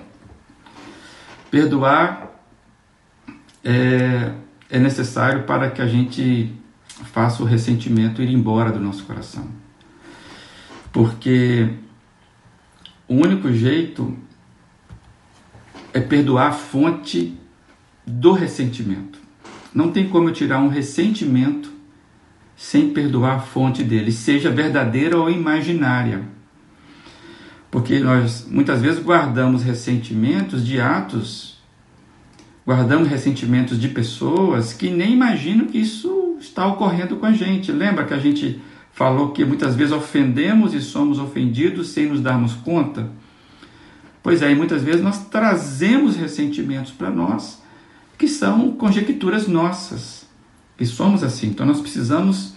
Perdoar 1.50 2.30
é, 3.62 4.32
é 4.70 4.78
necessário 4.78 5.44
para 5.44 5.70
que 5.70 5.80
a 5.80 5.86
gente 5.86 6.52
faça 7.12 7.42
o 7.42 7.46
ressentimento 7.46 8.22
ir 8.22 8.30
embora 8.30 8.72
do 8.72 8.80
nosso 8.80 9.04
coração. 9.04 9.46
Porque 10.92 11.68
o 13.08 13.14
único 13.14 13.52
jeito 13.52 14.16
é 15.92 16.00
perdoar 16.00 16.48
a 16.48 16.52
fonte 16.52 17.38
do 18.06 18.32
ressentimento. 18.32 19.18
Não 19.74 19.90
tem 19.90 20.08
como 20.08 20.28
eu 20.28 20.32
tirar 20.32 20.60
um 20.60 20.68
ressentimento 20.68 21.70
sem 22.56 22.90
perdoar 22.90 23.36
a 23.36 23.40
fonte 23.40 23.84
dele, 23.84 24.10
seja 24.10 24.50
verdadeira 24.50 25.18
ou 25.18 25.30
imaginária. 25.30 26.22
Porque 27.70 27.98
nós 27.98 28.46
muitas 28.48 28.80
vezes 28.80 29.02
guardamos 29.02 29.62
ressentimentos 29.62 30.64
de 30.66 30.80
atos, 30.80 31.55
guardamos 32.66 33.06
ressentimentos 33.06 33.78
de 33.78 33.88
pessoas 33.88 34.72
que 34.72 34.90
nem 34.90 35.12
imaginam 35.12 35.66
que 35.66 35.78
isso 35.78 36.36
está 36.40 36.66
ocorrendo 36.66 37.16
com 37.16 37.26
a 37.26 37.32
gente. 37.32 37.70
Lembra 37.70 38.04
que 38.04 38.12
a 38.12 38.18
gente 38.18 38.60
falou 38.92 39.30
que 39.30 39.44
muitas 39.44 39.76
vezes 39.76 39.92
ofendemos 39.92 40.74
e 40.74 40.80
somos 40.80 41.20
ofendidos 41.20 41.90
sem 41.90 42.06
nos 42.06 42.20
darmos 42.20 42.54
conta. 42.54 43.08
Pois 44.20 44.42
é, 44.42 44.50
e 44.50 44.56
muitas 44.56 44.82
vezes 44.82 45.00
nós 45.00 45.26
trazemos 45.28 46.16
ressentimentos 46.16 46.90
para 46.90 47.08
nós 47.08 47.62
que 48.18 48.26
são 48.26 48.72
conjecturas 48.72 49.46
nossas, 49.46 50.26
que 50.76 50.84
somos 50.84 51.22
assim. 51.22 51.48
Então 51.48 51.64
nós 51.64 51.80
precisamos 51.80 52.54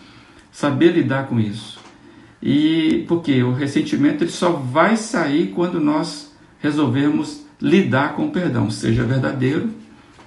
saber 0.51 0.93
lidar 0.93 1.27
com 1.27 1.39
isso. 1.39 1.77
E 2.41 3.05
porque 3.07 3.43
o 3.43 3.53
ressentimento 3.53 4.23
ele 4.23 4.31
só 4.31 4.53
vai 4.53 4.97
sair 4.97 5.51
quando 5.53 5.79
nós 5.79 6.33
resolvermos 6.59 7.45
lidar 7.61 8.15
com 8.15 8.27
o 8.27 8.31
perdão, 8.31 8.71
seja 8.71 9.03
verdadeiro 9.03 9.78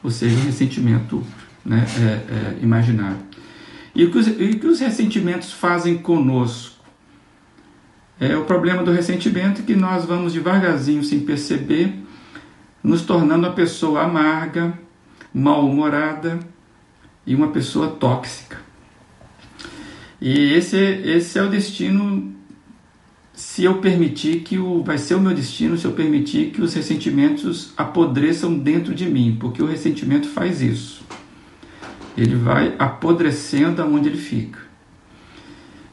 ou 0.02 0.10
seja 0.10 0.36
um 0.36 0.44
ressentimento 0.44 1.24
né, 1.64 1.84
é, 1.98 2.02
é, 2.02 2.58
imaginário. 2.62 3.18
E 3.94 4.04
o 4.04 4.10
que 4.10 4.18
os, 4.18 4.26
o 4.26 4.32
que 4.36 4.66
os 4.66 4.80
ressentimentos 4.80 5.52
fazem 5.52 5.98
conosco? 5.98 6.82
É 8.18 8.36
o 8.36 8.44
problema 8.44 8.82
do 8.82 8.92
ressentimento 8.92 9.62
que 9.62 9.74
nós 9.74 10.04
vamos 10.04 10.32
devagarzinho, 10.32 11.02
sem 11.02 11.20
perceber, 11.20 11.94
nos 12.82 13.02
tornando 13.02 13.46
uma 13.46 13.52
pessoa 13.52 14.02
amarga, 14.02 14.78
mal-humorada 15.34 16.38
e 17.26 17.34
uma 17.34 17.48
pessoa 17.48 17.88
tóxica. 17.88 18.58
E 20.20 20.52
esse, 20.52 20.76
esse 20.76 21.38
é 21.38 21.42
o 21.42 21.48
destino, 21.48 22.31
se 23.34 23.64
eu 23.64 23.78
permitir 23.78 24.40
que 24.40 24.58
o. 24.58 24.82
Vai 24.82 24.98
ser 24.98 25.14
o 25.14 25.20
meu 25.20 25.34
destino 25.34 25.76
se 25.78 25.84
eu 25.84 25.92
permitir 25.92 26.50
que 26.50 26.60
os 26.60 26.74
ressentimentos 26.74 27.72
apodreçam 27.76 28.56
dentro 28.56 28.94
de 28.94 29.06
mim, 29.06 29.36
porque 29.40 29.62
o 29.62 29.66
ressentimento 29.66 30.28
faz 30.28 30.60
isso. 30.60 31.02
Ele 32.16 32.36
vai 32.36 32.74
apodrecendo 32.78 33.80
aonde 33.80 34.08
ele 34.08 34.18
fica. 34.18 34.60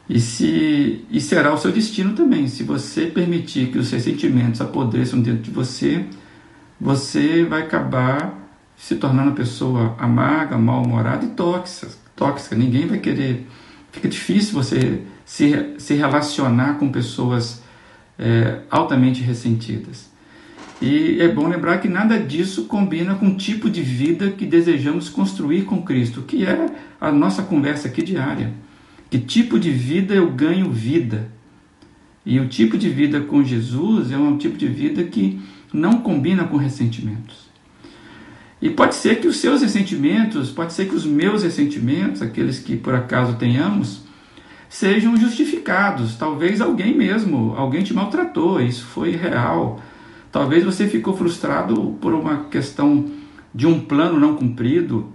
E, 0.08 0.20
se, 0.20 1.04
e 1.08 1.20
será 1.20 1.54
o 1.54 1.56
seu 1.56 1.70
destino 1.70 2.14
também. 2.14 2.48
Se 2.48 2.62
você 2.62 3.06
permitir 3.06 3.70
que 3.70 3.78
os 3.78 3.90
ressentimentos 3.90 4.60
apodreçam 4.60 5.20
dentro 5.20 5.42
de 5.42 5.50
você, 5.50 6.04
você 6.78 7.44
vai 7.44 7.62
acabar 7.62 8.36
se 8.76 8.96
tornando 8.96 9.28
uma 9.28 9.36
pessoa 9.36 9.94
amarga, 9.98 10.58
mal-humorada 10.58 11.24
e 11.24 11.28
tóxica, 11.28 11.92
tóxica. 12.16 12.56
Ninguém 12.56 12.86
vai 12.86 12.98
querer. 12.98 13.46
Fica 13.92 14.08
difícil 14.08 14.52
você 14.52 15.02
se, 15.30 15.74
se 15.78 15.94
relacionar 15.94 16.74
com 16.74 16.90
pessoas 16.90 17.62
é, 18.18 18.62
altamente 18.68 19.22
ressentidas. 19.22 20.10
E 20.82 21.20
é 21.20 21.28
bom 21.28 21.46
lembrar 21.46 21.78
que 21.78 21.88
nada 21.88 22.18
disso 22.18 22.64
combina 22.64 23.14
com 23.14 23.28
o 23.28 23.36
tipo 23.36 23.70
de 23.70 23.80
vida 23.80 24.32
que 24.32 24.44
desejamos 24.44 25.08
construir 25.08 25.66
com 25.66 25.82
Cristo, 25.82 26.22
que 26.22 26.44
é 26.44 26.66
a 27.00 27.12
nossa 27.12 27.44
conversa 27.44 27.86
aqui 27.86 28.02
diária. 28.02 28.52
Que 29.08 29.20
tipo 29.20 29.56
de 29.56 29.70
vida 29.70 30.14
eu 30.14 30.32
ganho 30.32 30.68
vida? 30.72 31.28
E 32.26 32.40
o 32.40 32.48
tipo 32.48 32.76
de 32.76 32.88
vida 32.88 33.20
com 33.20 33.44
Jesus 33.44 34.10
é 34.10 34.18
um 34.18 34.36
tipo 34.36 34.58
de 34.58 34.66
vida 34.66 35.04
que 35.04 35.40
não 35.72 35.98
combina 35.98 36.42
com 36.42 36.56
ressentimentos. 36.56 37.48
E 38.60 38.68
pode 38.68 38.96
ser 38.96 39.20
que 39.20 39.28
os 39.28 39.36
seus 39.36 39.62
ressentimentos, 39.62 40.50
pode 40.50 40.72
ser 40.72 40.88
que 40.88 40.94
os 40.96 41.06
meus 41.06 41.44
ressentimentos, 41.44 42.20
aqueles 42.20 42.58
que 42.58 42.76
por 42.76 42.96
acaso 42.96 43.36
tenhamos, 43.36 44.09
sejam 44.70 45.16
justificados. 45.16 46.14
Talvez 46.14 46.60
alguém 46.60 46.96
mesmo, 46.96 47.54
alguém 47.56 47.82
te 47.82 47.92
maltratou, 47.92 48.62
isso 48.62 48.86
foi 48.86 49.10
real. 49.10 49.80
Talvez 50.30 50.64
você 50.64 50.86
ficou 50.86 51.14
frustrado 51.14 51.98
por 52.00 52.14
uma 52.14 52.44
questão 52.44 53.10
de 53.52 53.66
um 53.66 53.80
plano 53.80 54.18
não 54.18 54.36
cumprido 54.36 55.12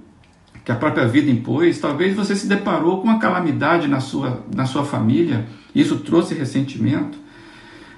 que 0.65 0.71
a 0.71 0.75
própria 0.75 1.07
vida 1.07 1.31
impôs. 1.31 1.79
Talvez 1.79 2.13
você 2.13 2.35
se 2.35 2.47
deparou 2.47 2.97
com 2.97 3.07
uma 3.07 3.17
calamidade 3.17 3.87
na 3.87 4.01
sua, 4.01 4.43
na 4.53 4.65
sua 4.65 4.83
família, 4.83 5.45
isso 5.73 5.99
trouxe 5.99 6.35
ressentimento. 6.35 7.17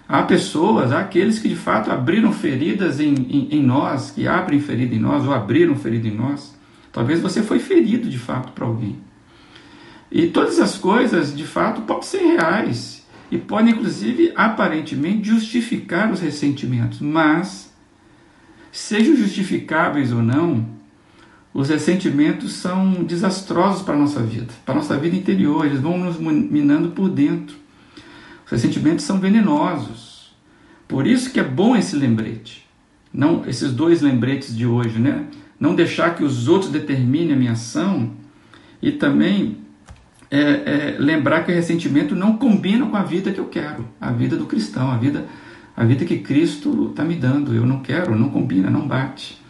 Há 0.07 0.21
pessoas, 0.23 0.91
há 0.91 0.99
aqueles 0.99 1.39
que 1.39 1.49
de 1.49 1.55
fato 1.55 1.91
abriram 1.91 2.31
feridas 2.31 2.99
em, 2.99 3.13
em, 3.13 3.47
em 3.51 3.63
nós, 3.63 4.11
que 4.11 4.27
abrem 4.27 4.59
ferida 4.59 4.93
em 4.93 4.99
nós, 4.99 5.25
ou 5.25 5.33
abriram 5.33 5.75
ferida 5.75 6.07
em 6.07 6.15
nós. 6.15 6.55
Talvez 6.93 7.19
você 7.19 7.41
foi 7.41 7.57
ferido 7.57 8.07
de 8.07 8.17
fato 8.17 8.51
para 8.53 8.65
alguém. 8.65 9.06
E 10.11 10.27
todas 10.27 10.59
as 10.59 10.77
coisas, 10.77 11.35
de 11.35 11.45
fato, 11.45 11.81
podem 11.81 12.03
ser 12.03 12.19
reais 12.19 13.05
e 13.29 13.37
podem, 13.37 13.73
inclusive, 13.73 14.31
aparentemente 14.35 15.27
justificar 15.27 16.11
os 16.11 16.21
ressentimentos. 16.21 17.01
Mas, 17.01 17.73
sejam 18.71 19.15
justificáveis 19.15 20.13
ou 20.13 20.23
não, 20.23 20.65
os 21.53 21.69
ressentimentos 21.69 22.53
são 22.53 23.03
desastrosos 23.03 23.81
para 23.81 23.95
a 23.95 23.97
nossa 23.97 24.21
vida, 24.21 24.53
para 24.65 24.75
a 24.75 24.77
nossa 24.77 24.95
vida 24.97 25.15
interior. 25.15 25.65
Eles 25.65 25.81
vão 25.81 25.97
nos 25.97 26.17
minando 26.17 26.89
por 26.89 27.09
dentro. 27.09 27.57
Os 28.45 28.51
ressentimentos 28.51 29.03
são 29.03 29.19
venenosos. 29.19 30.33
Por 30.87 31.05
isso 31.05 31.31
que 31.31 31.39
é 31.39 31.43
bom 31.43 31.75
esse 31.75 31.95
lembrete. 31.95 32.65
Não 33.11 33.43
esses 33.45 33.73
dois 33.73 34.01
lembretes 34.01 34.55
de 34.55 34.65
hoje, 34.65 34.99
né? 34.99 35.25
Não 35.59 35.75
deixar 35.75 36.15
que 36.15 36.23
os 36.23 36.47
outros 36.47 36.71
determinem 36.71 37.33
a 37.33 37.35
minha 37.35 37.51
ação 37.53 38.11
e 38.81 38.91
também 38.91 39.57
é, 40.29 40.39
é, 40.39 40.95
lembrar 40.99 41.43
que 41.43 41.51
o 41.51 41.55
ressentimento 41.55 42.15
não 42.15 42.37
combina 42.37 42.85
com 42.85 42.97
a 42.97 43.03
vida 43.03 43.31
que 43.31 43.39
eu 43.39 43.45
quero, 43.45 43.87
a 43.99 44.11
vida 44.11 44.35
do 44.35 44.45
cristão, 44.45 44.91
a 44.91 44.97
vida, 44.97 45.25
a 45.75 45.83
vida 45.83 46.05
que 46.05 46.19
Cristo 46.19 46.89
está 46.89 47.03
me 47.03 47.15
dando. 47.15 47.53
Eu 47.53 47.65
não 47.65 47.79
quero, 47.79 48.15
não 48.15 48.29
combina, 48.29 48.69
não 48.69 48.87
bate. 48.87 49.41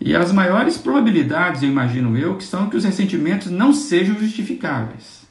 E 0.00 0.16
as 0.16 0.32
maiores 0.32 0.76
probabilidades, 0.78 1.62
eu 1.62 1.68
imagino 1.68 2.16
eu, 2.16 2.36
que 2.36 2.44
são 2.44 2.68
que 2.68 2.76
os 2.76 2.84
ressentimentos 2.84 3.50
não 3.50 3.72
sejam 3.72 4.18
justificáveis 4.18 5.22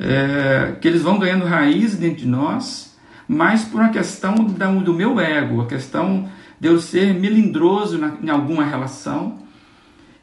é, 0.00 0.76
que 0.80 0.88
eles 0.88 1.02
vão 1.02 1.18
ganhando 1.18 1.44
raiz 1.44 1.94
dentro 1.94 2.20
de 2.20 2.26
nós, 2.26 2.96
mas 3.28 3.64
por 3.64 3.82
uma 3.82 3.90
questão 3.90 4.34
do 4.34 4.94
meu 4.94 5.20
ego, 5.20 5.60
a 5.60 5.66
questão 5.66 6.28
de 6.58 6.68
eu 6.68 6.80
ser 6.80 7.12
melindroso 7.14 7.98
na, 7.98 8.14
em 8.22 8.30
alguma 8.30 8.64
relação, 8.64 9.38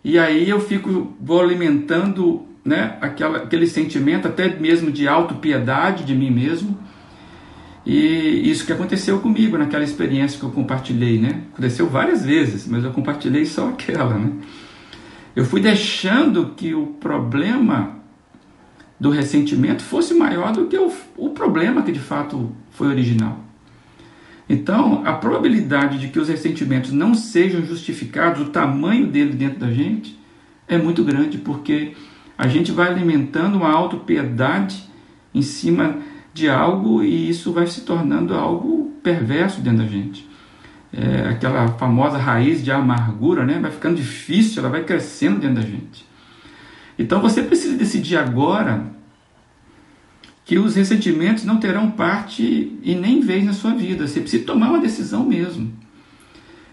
e 0.03 0.17
aí 0.17 0.49
eu 0.49 0.60
fico, 0.60 1.15
vou 1.21 1.41
alimentando 1.41 2.45
né, 2.67 2.97
aquela, 2.99 3.38
aquele 3.38 3.65
sentimento 3.65 4.27
até 4.27 4.53
mesmo 4.60 4.91
de 4.91 5.08
autopiedade 5.08 6.03
de 6.03 6.13
mim 6.13 6.30
mesmo, 6.30 6.77
e 7.86 8.51
isso 8.51 8.65
que 8.65 8.73
aconteceu 8.73 9.19
comigo 9.19 9.58
naquela 9.58 9.86
experiência 9.86 10.38
que 10.38 10.45
eu 10.45 10.51
compartilhei, 10.51 11.17
né? 11.17 11.43
Aconteceu 11.53 11.88
várias 11.88 12.25
vezes, 12.25 12.67
mas 12.67 12.84
eu 12.84 12.91
compartilhei 12.91 13.45
só 13.45 13.69
aquela, 13.69 14.17
né? 14.17 14.34
Eu 15.34 15.45
fui 15.45 15.62
deixando 15.62 16.53
que 16.58 16.73
o 16.73 16.88
problema 16.88 17.95
do 18.99 19.10
ressentimento 19.10 19.84
fosse 19.84 20.13
maior 20.13 20.51
do 20.51 20.65
que 20.65 20.77
o, 20.77 20.91
o 21.15 21.30
problema 21.30 21.82
que 21.82 21.93
de 21.93 21.99
fato 21.99 22.51
foi 22.71 22.88
original. 22.88 23.39
Então, 24.49 25.03
a 25.06 25.13
probabilidade 25.13 25.97
de 25.97 26.10
que 26.10 26.19
os 26.19 26.27
ressentimentos 26.27 26.91
não 26.91 27.13
sejam 27.13 27.63
justificados, 27.63 28.41
o 28.41 28.49
tamanho 28.49 29.08
dele 29.08 29.32
dentro 29.32 29.60
da 29.60 29.71
gente, 29.71 30.19
é 30.67 30.77
muito 30.77 31.06
grande, 31.06 31.38
porque 31.38 31.93
a 32.38 32.47
gente 32.47 32.71
vai 32.71 32.88
alimentando 32.88 33.58
uma 33.58 33.71
autopiedade 33.71 34.84
em 35.34 35.41
cima 35.41 35.97
de 36.34 36.47
algo 36.47 37.04
e 37.04 37.30
isso 37.30 37.52
vai 37.52 37.65
se 37.67 37.82
tornando 37.82 38.34
algo 38.36 38.91
perverso 39.02 39.62
dentro 39.62 39.80
da 39.80 39.88
gente. 39.88 40.28
É, 40.93 41.30
aquela 41.30 41.67
famosa 41.73 42.17
raiz 42.17 42.63
de 42.63 42.71
amargura 42.71 43.45
né, 43.45 43.60
vai 43.60 43.71
ficando 43.71 43.95
difícil, 43.95 44.62
ela 44.62 44.69
vai 44.69 44.84
crescendo 44.84 45.39
dentro 45.39 45.56
da 45.56 45.62
gente. 45.62 46.06
Então 46.97 47.21
você 47.21 47.41
precisa 47.41 47.78
decidir 47.78 48.17
agora 48.17 48.86
que 50.47 50.58
os 50.58 50.76
ressentimentos 50.76 51.43
não 51.43 51.58
terão 51.58 51.91
parte 51.91 52.80
e 52.82 52.95
nem 52.95 53.19
vez 53.19 53.43
na 53.43 53.52
sua 53.52 53.73
vida. 53.73 54.08
Você 54.08 54.21
precisa 54.21 54.45
tomar 54.45 54.69
uma 54.69 54.80
decisão 54.80 55.26
mesmo. 55.26 55.73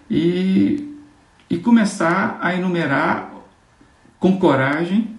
E, 0.08 0.94
e 1.50 1.58
começar 1.58 2.38
a 2.40 2.54
enumerar 2.54 3.34
com 4.20 4.38
coragem. 4.38 5.13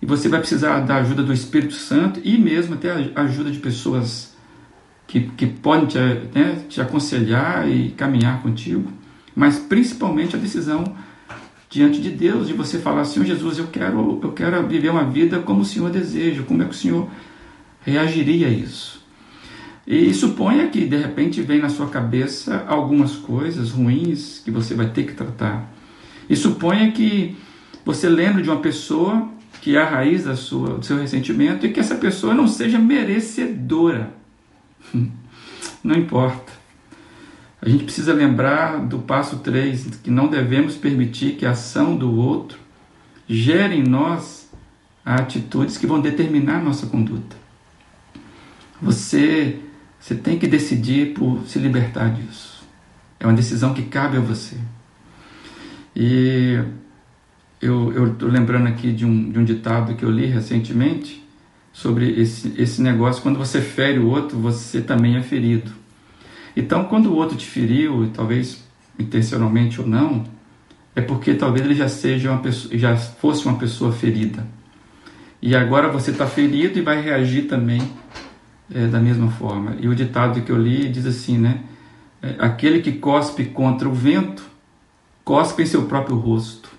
E 0.00 0.06
você 0.06 0.28
vai 0.28 0.40
precisar 0.40 0.80
da 0.80 0.96
ajuda 0.96 1.22
do 1.22 1.32
Espírito 1.32 1.74
Santo 1.74 2.20
e 2.22 2.38
mesmo 2.38 2.74
até 2.74 3.10
a 3.14 3.22
ajuda 3.22 3.50
de 3.50 3.58
pessoas 3.58 4.36
que, 5.06 5.20
que 5.20 5.46
podem 5.46 5.86
te, 5.86 5.98
né, 5.98 6.62
te 6.68 6.80
aconselhar 6.80 7.68
e 7.68 7.90
caminhar 7.90 8.42
contigo. 8.42 8.92
Mas 9.34 9.58
principalmente 9.58 10.36
a 10.36 10.38
decisão 10.38 10.94
diante 11.70 12.00
de 12.00 12.10
Deus, 12.10 12.46
de 12.46 12.52
você 12.52 12.78
falar, 12.78 13.04
Senhor 13.04 13.26
Jesus, 13.26 13.58
eu 13.58 13.66
quero, 13.66 14.20
eu 14.22 14.32
quero 14.32 14.66
viver 14.66 14.90
uma 14.90 15.04
vida 15.04 15.40
como 15.40 15.62
o 15.62 15.64
Senhor 15.64 15.90
deseja, 15.90 16.42
como 16.42 16.62
é 16.62 16.66
que 16.66 16.72
o 16.72 16.78
Senhor 16.78 17.08
reagiria 17.84 18.46
a 18.46 18.50
isso. 18.50 18.98
E 19.86 20.12
suponha 20.12 20.68
que 20.68 20.84
de 20.84 20.96
repente 20.96 21.40
vem 21.40 21.60
na 21.60 21.70
sua 21.70 21.88
cabeça 21.88 22.64
algumas 22.68 23.16
coisas 23.16 23.70
ruins 23.70 24.40
que 24.44 24.50
você 24.50 24.74
vai 24.74 24.90
ter 24.90 25.04
que 25.04 25.14
tratar. 25.14 25.72
E 26.28 26.36
suponha 26.36 26.92
que 26.92 27.34
você 27.84 28.06
lembre 28.06 28.42
de 28.42 28.50
uma 28.50 28.60
pessoa 28.60 29.30
que 29.68 29.76
é 29.76 29.82
a 29.82 29.84
raiz 29.84 30.24
da 30.24 30.34
sua, 30.34 30.78
do 30.78 30.86
seu 30.86 30.96
ressentimento 30.96 31.66
e 31.66 31.70
que 31.70 31.78
essa 31.78 31.94
pessoa 31.94 32.32
não 32.32 32.48
seja 32.48 32.78
merecedora. 32.78 34.14
Não 35.84 35.94
importa. 35.94 36.50
A 37.60 37.68
gente 37.68 37.84
precisa 37.84 38.14
lembrar 38.14 38.78
do 38.86 39.00
passo 39.00 39.40
3, 39.40 40.00
que 40.02 40.10
não 40.10 40.26
devemos 40.26 40.74
permitir 40.74 41.36
que 41.36 41.44
a 41.44 41.50
ação 41.50 41.96
do 41.96 42.18
outro 42.18 42.58
gere 43.28 43.76
em 43.76 43.82
nós 43.82 44.50
atitudes 45.04 45.76
que 45.76 45.86
vão 45.86 46.00
determinar 46.00 46.62
nossa 46.62 46.86
conduta. 46.86 47.36
Você, 48.80 49.60
você 50.00 50.14
tem 50.14 50.38
que 50.38 50.48
decidir 50.48 51.12
por 51.12 51.42
se 51.46 51.58
libertar 51.58 52.12
disso. 52.14 52.66
É 53.20 53.26
uma 53.26 53.36
decisão 53.36 53.74
que 53.74 53.82
cabe 53.82 54.16
a 54.16 54.20
você. 54.20 54.56
E 55.94 56.58
eu 57.60 58.12
estou 58.12 58.28
lembrando 58.28 58.68
aqui 58.68 58.92
de 58.92 59.04
um, 59.04 59.30
de 59.30 59.38
um 59.38 59.44
ditado 59.44 59.94
que 59.94 60.04
eu 60.04 60.10
li 60.10 60.26
recentemente 60.26 61.26
sobre 61.72 62.20
esse, 62.20 62.52
esse 62.56 62.80
negócio: 62.82 63.22
quando 63.22 63.38
você 63.38 63.60
fere 63.60 63.98
o 63.98 64.08
outro, 64.08 64.38
você 64.38 64.80
também 64.80 65.16
é 65.16 65.22
ferido. 65.22 65.70
Então, 66.56 66.84
quando 66.84 67.06
o 67.06 67.14
outro 67.14 67.36
te 67.36 67.46
feriu, 67.46 68.10
talvez 68.12 68.64
intencionalmente 68.98 69.80
ou 69.80 69.86
não, 69.86 70.24
é 70.94 71.00
porque 71.00 71.34
talvez 71.34 71.64
ele 71.64 71.74
já 71.74 71.88
seja 71.88 72.30
uma 72.32 72.40
pessoa, 72.40 72.76
já 72.76 72.96
fosse 72.96 73.46
uma 73.46 73.56
pessoa 73.58 73.92
ferida. 73.92 74.44
E 75.40 75.54
agora 75.54 75.88
você 75.88 76.10
está 76.10 76.26
ferido 76.26 76.78
e 76.78 76.82
vai 76.82 77.00
reagir 77.00 77.42
também 77.42 77.80
é, 78.74 78.86
da 78.86 78.98
mesma 78.98 79.30
forma. 79.30 79.76
E 79.78 79.86
o 79.86 79.94
ditado 79.94 80.42
que 80.42 80.50
eu 80.50 80.60
li 80.60 80.88
diz 80.88 81.06
assim, 81.06 81.38
né? 81.38 81.60
É, 82.20 82.34
aquele 82.40 82.80
que 82.80 82.92
cospe 82.92 83.44
contra 83.44 83.88
o 83.88 83.92
vento, 83.92 84.42
cospe 85.24 85.62
em 85.62 85.66
seu 85.66 85.84
próprio 85.84 86.16
rosto. 86.16 86.77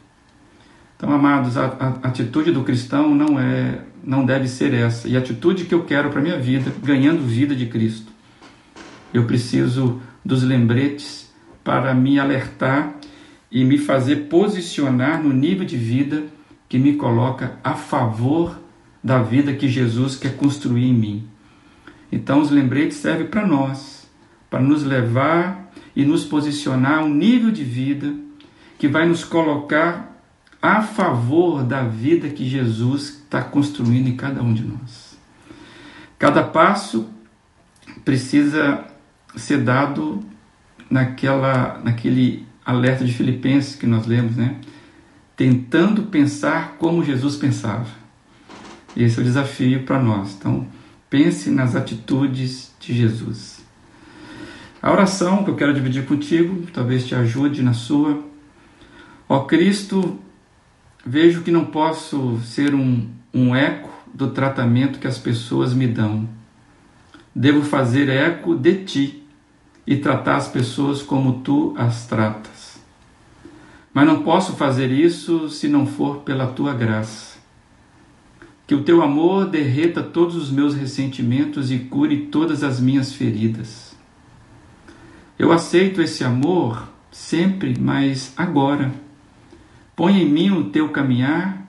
Então, 0.99 1.13
amados, 1.13 1.55
a, 1.55 1.67
a 1.79 2.09
atitude 2.09 2.51
do 2.51 2.61
cristão 2.61 3.15
não 3.15 3.39
é, 3.39 3.79
não 4.03 4.25
deve 4.25 4.49
ser 4.49 4.73
essa. 4.73 5.07
E 5.07 5.15
a 5.15 5.19
atitude 5.19 5.63
que 5.63 5.73
eu 5.73 5.85
quero 5.85 6.09
para 6.09 6.19
minha 6.19 6.37
vida, 6.37 6.73
ganhando 6.83 7.25
vida 7.25 7.55
de 7.55 7.67
Cristo, 7.67 8.11
eu 9.13 9.23
preciso 9.23 10.01
dos 10.25 10.43
lembretes 10.43 11.33
para 11.63 11.93
me 11.93 12.19
alertar 12.19 12.95
e 13.49 13.63
me 13.63 13.77
fazer 13.77 14.27
posicionar 14.27 15.23
no 15.23 15.31
nível 15.31 15.65
de 15.65 15.77
vida 15.77 16.23
que 16.67 16.77
me 16.77 16.97
coloca 16.97 17.57
a 17.63 17.75
favor 17.75 18.59
da 19.01 19.23
vida 19.23 19.53
que 19.53 19.69
Jesus 19.69 20.17
quer 20.17 20.35
construir 20.35 20.83
em 20.83 20.93
mim. 20.93 21.27
Então, 22.11 22.41
os 22.41 22.51
lembretes 22.51 22.97
servem 22.97 23.27
para 23.27 23.47
nós, 23.47 24.05
para 24.49 24.59
nos 24.59 24.83
levar 24.83 25.71
e 25.95 26.03
nos 26.03 26.25
posicionar 26.25 26.99
a 26.99 27.03
um 27.05 27.13
nível 27.13 27.51
de 27.51 27.63
vida 27.63 28.13
que 28.77 28.89
vai 28.89 29.07
nos 29.07 29.23
colocar 29.23 30.09
a 30.61 30.81
favor 30.81 31.63
da 31.63 31.83
vida 31.83 32.29
que 32.29 32.47
Jesus 32.47 33.21
está 33.23 33.41
construindo 33.41 34.07
em 34.07 34.15
cada 34.15 34.41
um 34.41 34.53
de 34.53 34.63
nós. 34.63 35.17
Cada 36.17 36.43
passo 36.43 37.07
precisa 38.03 38.85
ser 39.35 39.63
dado 39.63 40.19
naquela, 40.89 41.79
naquele 41.83 42.45
alerta 42.65 43.05
de 43.05 43.13
Filipenses 43.13 43.75
que 43.75 43.87
nós 43.87 44.05
lemos, 44.05 44.35
né? 44.35 44.55
Tentando 45.35 46.03
pensar 46.03 46.75
como 46.77 47.03
Jesus 47.03 47.37
pensava. 47.37 47.87
Esse 48.97 49.17
é 49.17 49.21
o 49.21 49.23
desafio 49.23 49.83
para 49.83 50.01
nós. 50.01 50.35
Então, 50.37 50.67
pense 51.09 51.49
nas 51.49 51.75
atitudes 51.75 52.73
de 52.79 52.93
Jesus. 52.93 53.63
A 54.81 54.91
oração 54.91 55.43
que 55.43 55.49
eu 55.49 55.55
quero 55.55 55.73
dividir 55.73 56.05
contigo, 56.05 56.67
talvez 56.73 57.05
te 57.07 57.15
ajude 57.15 57.61
na 57.61 57.73
sua. 57.73 58.23
Ó 59.27 59.41
Cristo, 59.41 60.19
vejo 61.05 61.41
que 61.41 61.51
não 61.51 61.65
posso 61.65 62.39
ser 62.39 62.73
um, 62.73 63.07
um 63.33 63.55
eco 63.55 63.89
do 64.13 64.31
tratamento 64.31 64.99
que 64.99 65.07
as 65.07 65.17
pessoas 65.17 65.73
me 65.73 65.87
dão. 65.87 66.27
Devo 67.33 67.61
fazer 67.61 68.09
eco 68.09 68.55
de 68.55 68.83
ti 68.83 69.23
e 69.85 69.97
tratar 69.97 70.37
as 70.37 70.47
pessoas 70.47 71.01
como 71.01 71.41
tu 71.41 71.73
as 71.77 72.05
tratas. 72.05 72.79
Mas 73.93 74.05
não 74.05 74.23
posso 74.23 74.53
fazer 74.53 74.91
isso 74.91 75.49
se 75.49 75.67
não 75.67 75.85
for 75.85 76.17
pela 76.17 76.47
tua 76.47 76.73
graça. 76.73 77.39
Que 78.67 78.75
o 78.75 78.83
teu 78.83 79.01
amor 79.01 79.47
derreta 79.47 80.03
todos 80.03 80.35
os 80.35 80.51
meus 80.51 80.75
ressentimentos 80.75 81.71
e 81.71 81.79
cure 81.79 82.27
todas 82.27 82.63
as 82.63 82.79
minhas 82.79 83.13
feridas. 83.13 83.95
Eu 85.39 85.51
aceito 85.51 86.01
esse 86.01 86.23
amor 86.23 86.87
sempre, 87.11 87.75
mas 87.79 88.33
agora. 88.37 88.91
Põe 89.99 90.21
em 90.21 90.29
mim 90.29 90.49
o 90.51 90.69
teu 90.69 90.87
caminhar 90.87 91.67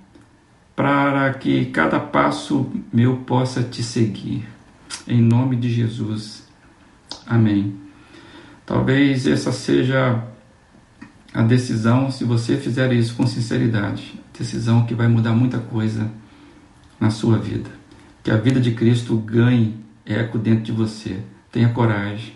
para 0.76 1.34
que 1.34 1.64
cada 1.64 1.98
passo 1.98 2.70
meu 2.92 3.16
possa 3.16 3.60
te 3.60 3.82
seguir. 3.82 4.46
Em 5.04 5.20
nome 5.20 5.56
de 5.56 5.68
Jesus. 5.68 6.46
Amém. 7.26 7.74
Talvez 8.64 9.26
essa 9.26 9.50
seja 9.50 10.22
a 11.34 11.42
decisão, 11.42 12.08
se 12.08 12.22
você 12.22 12.56
fizer 12.56 12.92
isso 12.92 13.16
com 13.16 13.26
sinceridade, 13.26 14.22
decisão 14.38 14.86
que 14.86 14.94
vai 14.94 15.08
mudar 15.08 15.32
muita 15.32 15.58
coisa 15.58 16.08
na 17.00 17.10
sua 17.10 17.36
vida. 17.36 17.68
Que 18.22 18.30
a 18.30 18.36
vida 18.36 18.60
de 18.60 18.70
Cristo 18.70 19.16
ganhe 19.16 19.74
eco 20.06 20.38
dentro 20.38 20.62
de 20.62 20.70
você. 20.70 21.18
Tenha 21.50 21.70
coragem. 21.70 22.34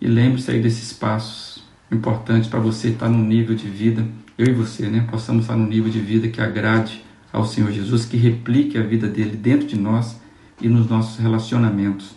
E 0.00 0.06
lembre-se 0.06 0.48
aí 0.52 0.62
desses 0.62 0.92
passos 0.92 1.64
importantes 1.90 2.48
para 2.48 2.60
você 2.60 2.90
estar 2.90 3.08
no 3.08 3.18
nível 3.18 3.56
de 3.56 3.68
vida, 3.68 4.06
eu 4.36 4.46
e 4.46 4.52
você, 4.52 4.88
né? 4.88 5.06
Possamos 5.10 5.44
estar 5.44 5.56
no 5.56 5.66
nível 5.66 5.90
de 5.90 6.00
vida 6.00 6.28
que 6.28 6.40
agrade 6.40 7.04
ao 7.32 7.44
Senhor 7.44 7.70
Jesus, 7.70 8.04
que 8.04 8.16
replique 8.16 8.76
a 8.78 8.82
vida 8.82 9.08
dele 9.08 9.36
dentro 9.36 9.66
de 9.66 9.76
nós 9.78 10.20
e 10.60 10.68
nos 10.68 10.88
nossos 10.88 11.18
relacionamentos. 11.18 12.14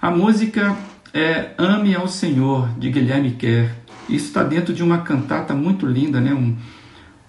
A 0.00 0.10
música 0.10 0.76
é 1.12 1.50
Ame 1.58 1.94
ao 1.94 2.08
Senhor, 2.08 2.68
de 2.78 2.90
Guilherme 2.90 3.32
Kerr. 3.32 3.70
Isso 4.08 4.26
está 4.26 4.42
dentro 4.42 4.72
de 4.72 4.82
uma 4.82 4.98
cantata 4.98 5.54
muito 5.54 5.86
linda, 5.86 6.20
né? 6.20 6.32
Um, 6.32 6.56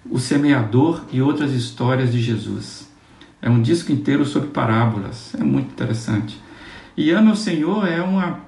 o 0.10 0.20
Semeador 0.20 1.06
e 1.12 1.22
outras 1.22 1.52
histórias 1.54 2.12
de 2.12 2.20
Jesus. 2.20 2.90
É 3.42 3.50
um 3.50 3.62
disco 3.62 3.92
inteiro 3.92 4.26
sobre 4.26 4.50
parábolas. 4.50 5.34
É 5.36 5.44
muito 5.44 5.72
interessante. 5.72 6.40
E 6.96 7.12
ame 7.12 7.30
ao 7.30 7.36
Senhor 7.36 7.88
é 7.88 8.02
uma 8.02 8.40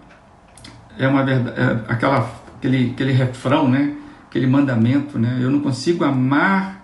é 0.98 1.08
uma 1.08 1.24
verdade, 1.24 1.60
é 1.60 1.92
aquela 1.92 2.32
aquele 2.58 2.92
aquele 2.92 3.12
refrão, 3.12 3.68
né? 3.68 3.96
Aquele 4.34 4.48
mandamento, 4.48 5.20
né? 5.20 5.38
Eu 5.40 5.52
não 5.52 5.60
consigo 5.60 6.04
amar 6.04 6.84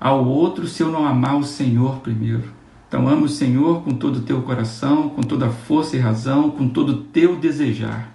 ao 0.00 0.26
outro 0.26 0.66
se 0.66 0.82
eu 0.82 0.90
não 0.90 1.06
amar 1.06 1.38
o 1.38 1.44
Senhor 1.44 2.00
primeiro. 2.00 2.42
Então 2.88 3.06
ame 3.06 3.22
o 3.22 3.28
Senhor 3.28 3.84
com 3.84 3.92
todo 3.92 4.16
o 4.16 4.22
teu 4.22 4.42
coração, 4.42 5.08
com 5.08 5.22
toda 5.22 5.46
a 5.46 5.50
força 5.52 5.96
e 5.96 6.00
razão, 6.00 6.50
com 6.50 6.68
todo 6.68 6.88
o 6.88 7.02
teu 7.04 7.36
desejar. 7.36 8.12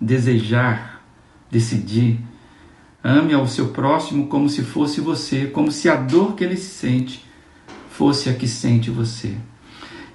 Desejar, 0.00 1.00
decidir. 1.48 2.18
Ame 3.04 3.34
ao 3.34 3.46
seu 3.46 3.68
próximo 3.68 4.26
como 4.26 4.48
se 4.48 4.62
fosse 4.62 5.00
você, 5.00 5.46
como 5.46 5.70
se 5.70 5.88
a 5.88 5.94
dor 5.94 6.34
que 6.34 6.42
ele 6.42 6.56
sente 6.56 7.24
fosse 7.88 8.28
a 8.28 8.34
que 8.34 8.48
sente 8.48 8.90
você, 8.90 9.36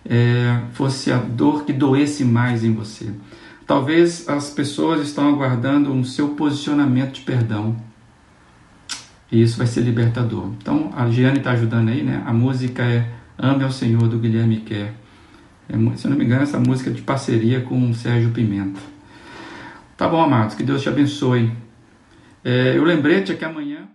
é, 0.04 0.60
fosse 0.74 1.10
a 1.10 1.20
dor 1.20 1.64
que 1.64 1.72
doesse 1.72 2.26
mais 2.26 2.66
em 2.66 2.74
você. 2.74 3.14
Talvez 3.68 4.30
as 4.30 4.50
pessoas 4.50 5.02
estão 5.02 5.28
aguardando 5.28 5.92
um 5.92 6.02
seu 6.02 6.30
posicionamento 6.30 7.16
de 7.16 7.22
perdão. 7.22 7.76
E 9.30 9.42
isso 9.42 9.58
vai 9.58 9.68
ser 9.68 9.82
libertador. 9.82 10.54
Então, 10.58 10.90
a 10.96 11.10
Giane 11.10 11.40
está 11.40 11.52
ajudando 11.52 11.90
aí, 11.90 12.02
né? 12.02 12.24
A 12.26 12.32
música 12.32 12.82
é 12.82 13.12
Ame 13.38 13.66
ao 13.66 13.72
Senhor, 13.72 14.08
do 14.08 14.18
Guilherme 14.18 14.62
Kerr. 14.62 14.94
É, 15.68 15.98
se 15.98 16.08
eu 16.08 16.12
não 16.12 16.18
me 16.18 16.24
engano, 16.24 16.44
essa 16.44 16.58
música 16.58 16.90
é 16.90 16.94
de 16.94 17.02
parceria 17.02 17.60
com 17.60 17.90
o 17.90 17.94
Sérgio 17.94 18.32
Pimenta. 18.32 18.80
Tá 19.98 20.08
bom, 20.08 20.24
amados, 20.24 20.56
que 20.56 20.64
Deus 20.64 20.82
te 20.82 20.88
abençoe. 20.88 21.52
É, 22.46 22.78
eu 22.78 22.86
lembrei-te 22.86 23.36
que 23.36 23.44
amanhã 23.44 23.90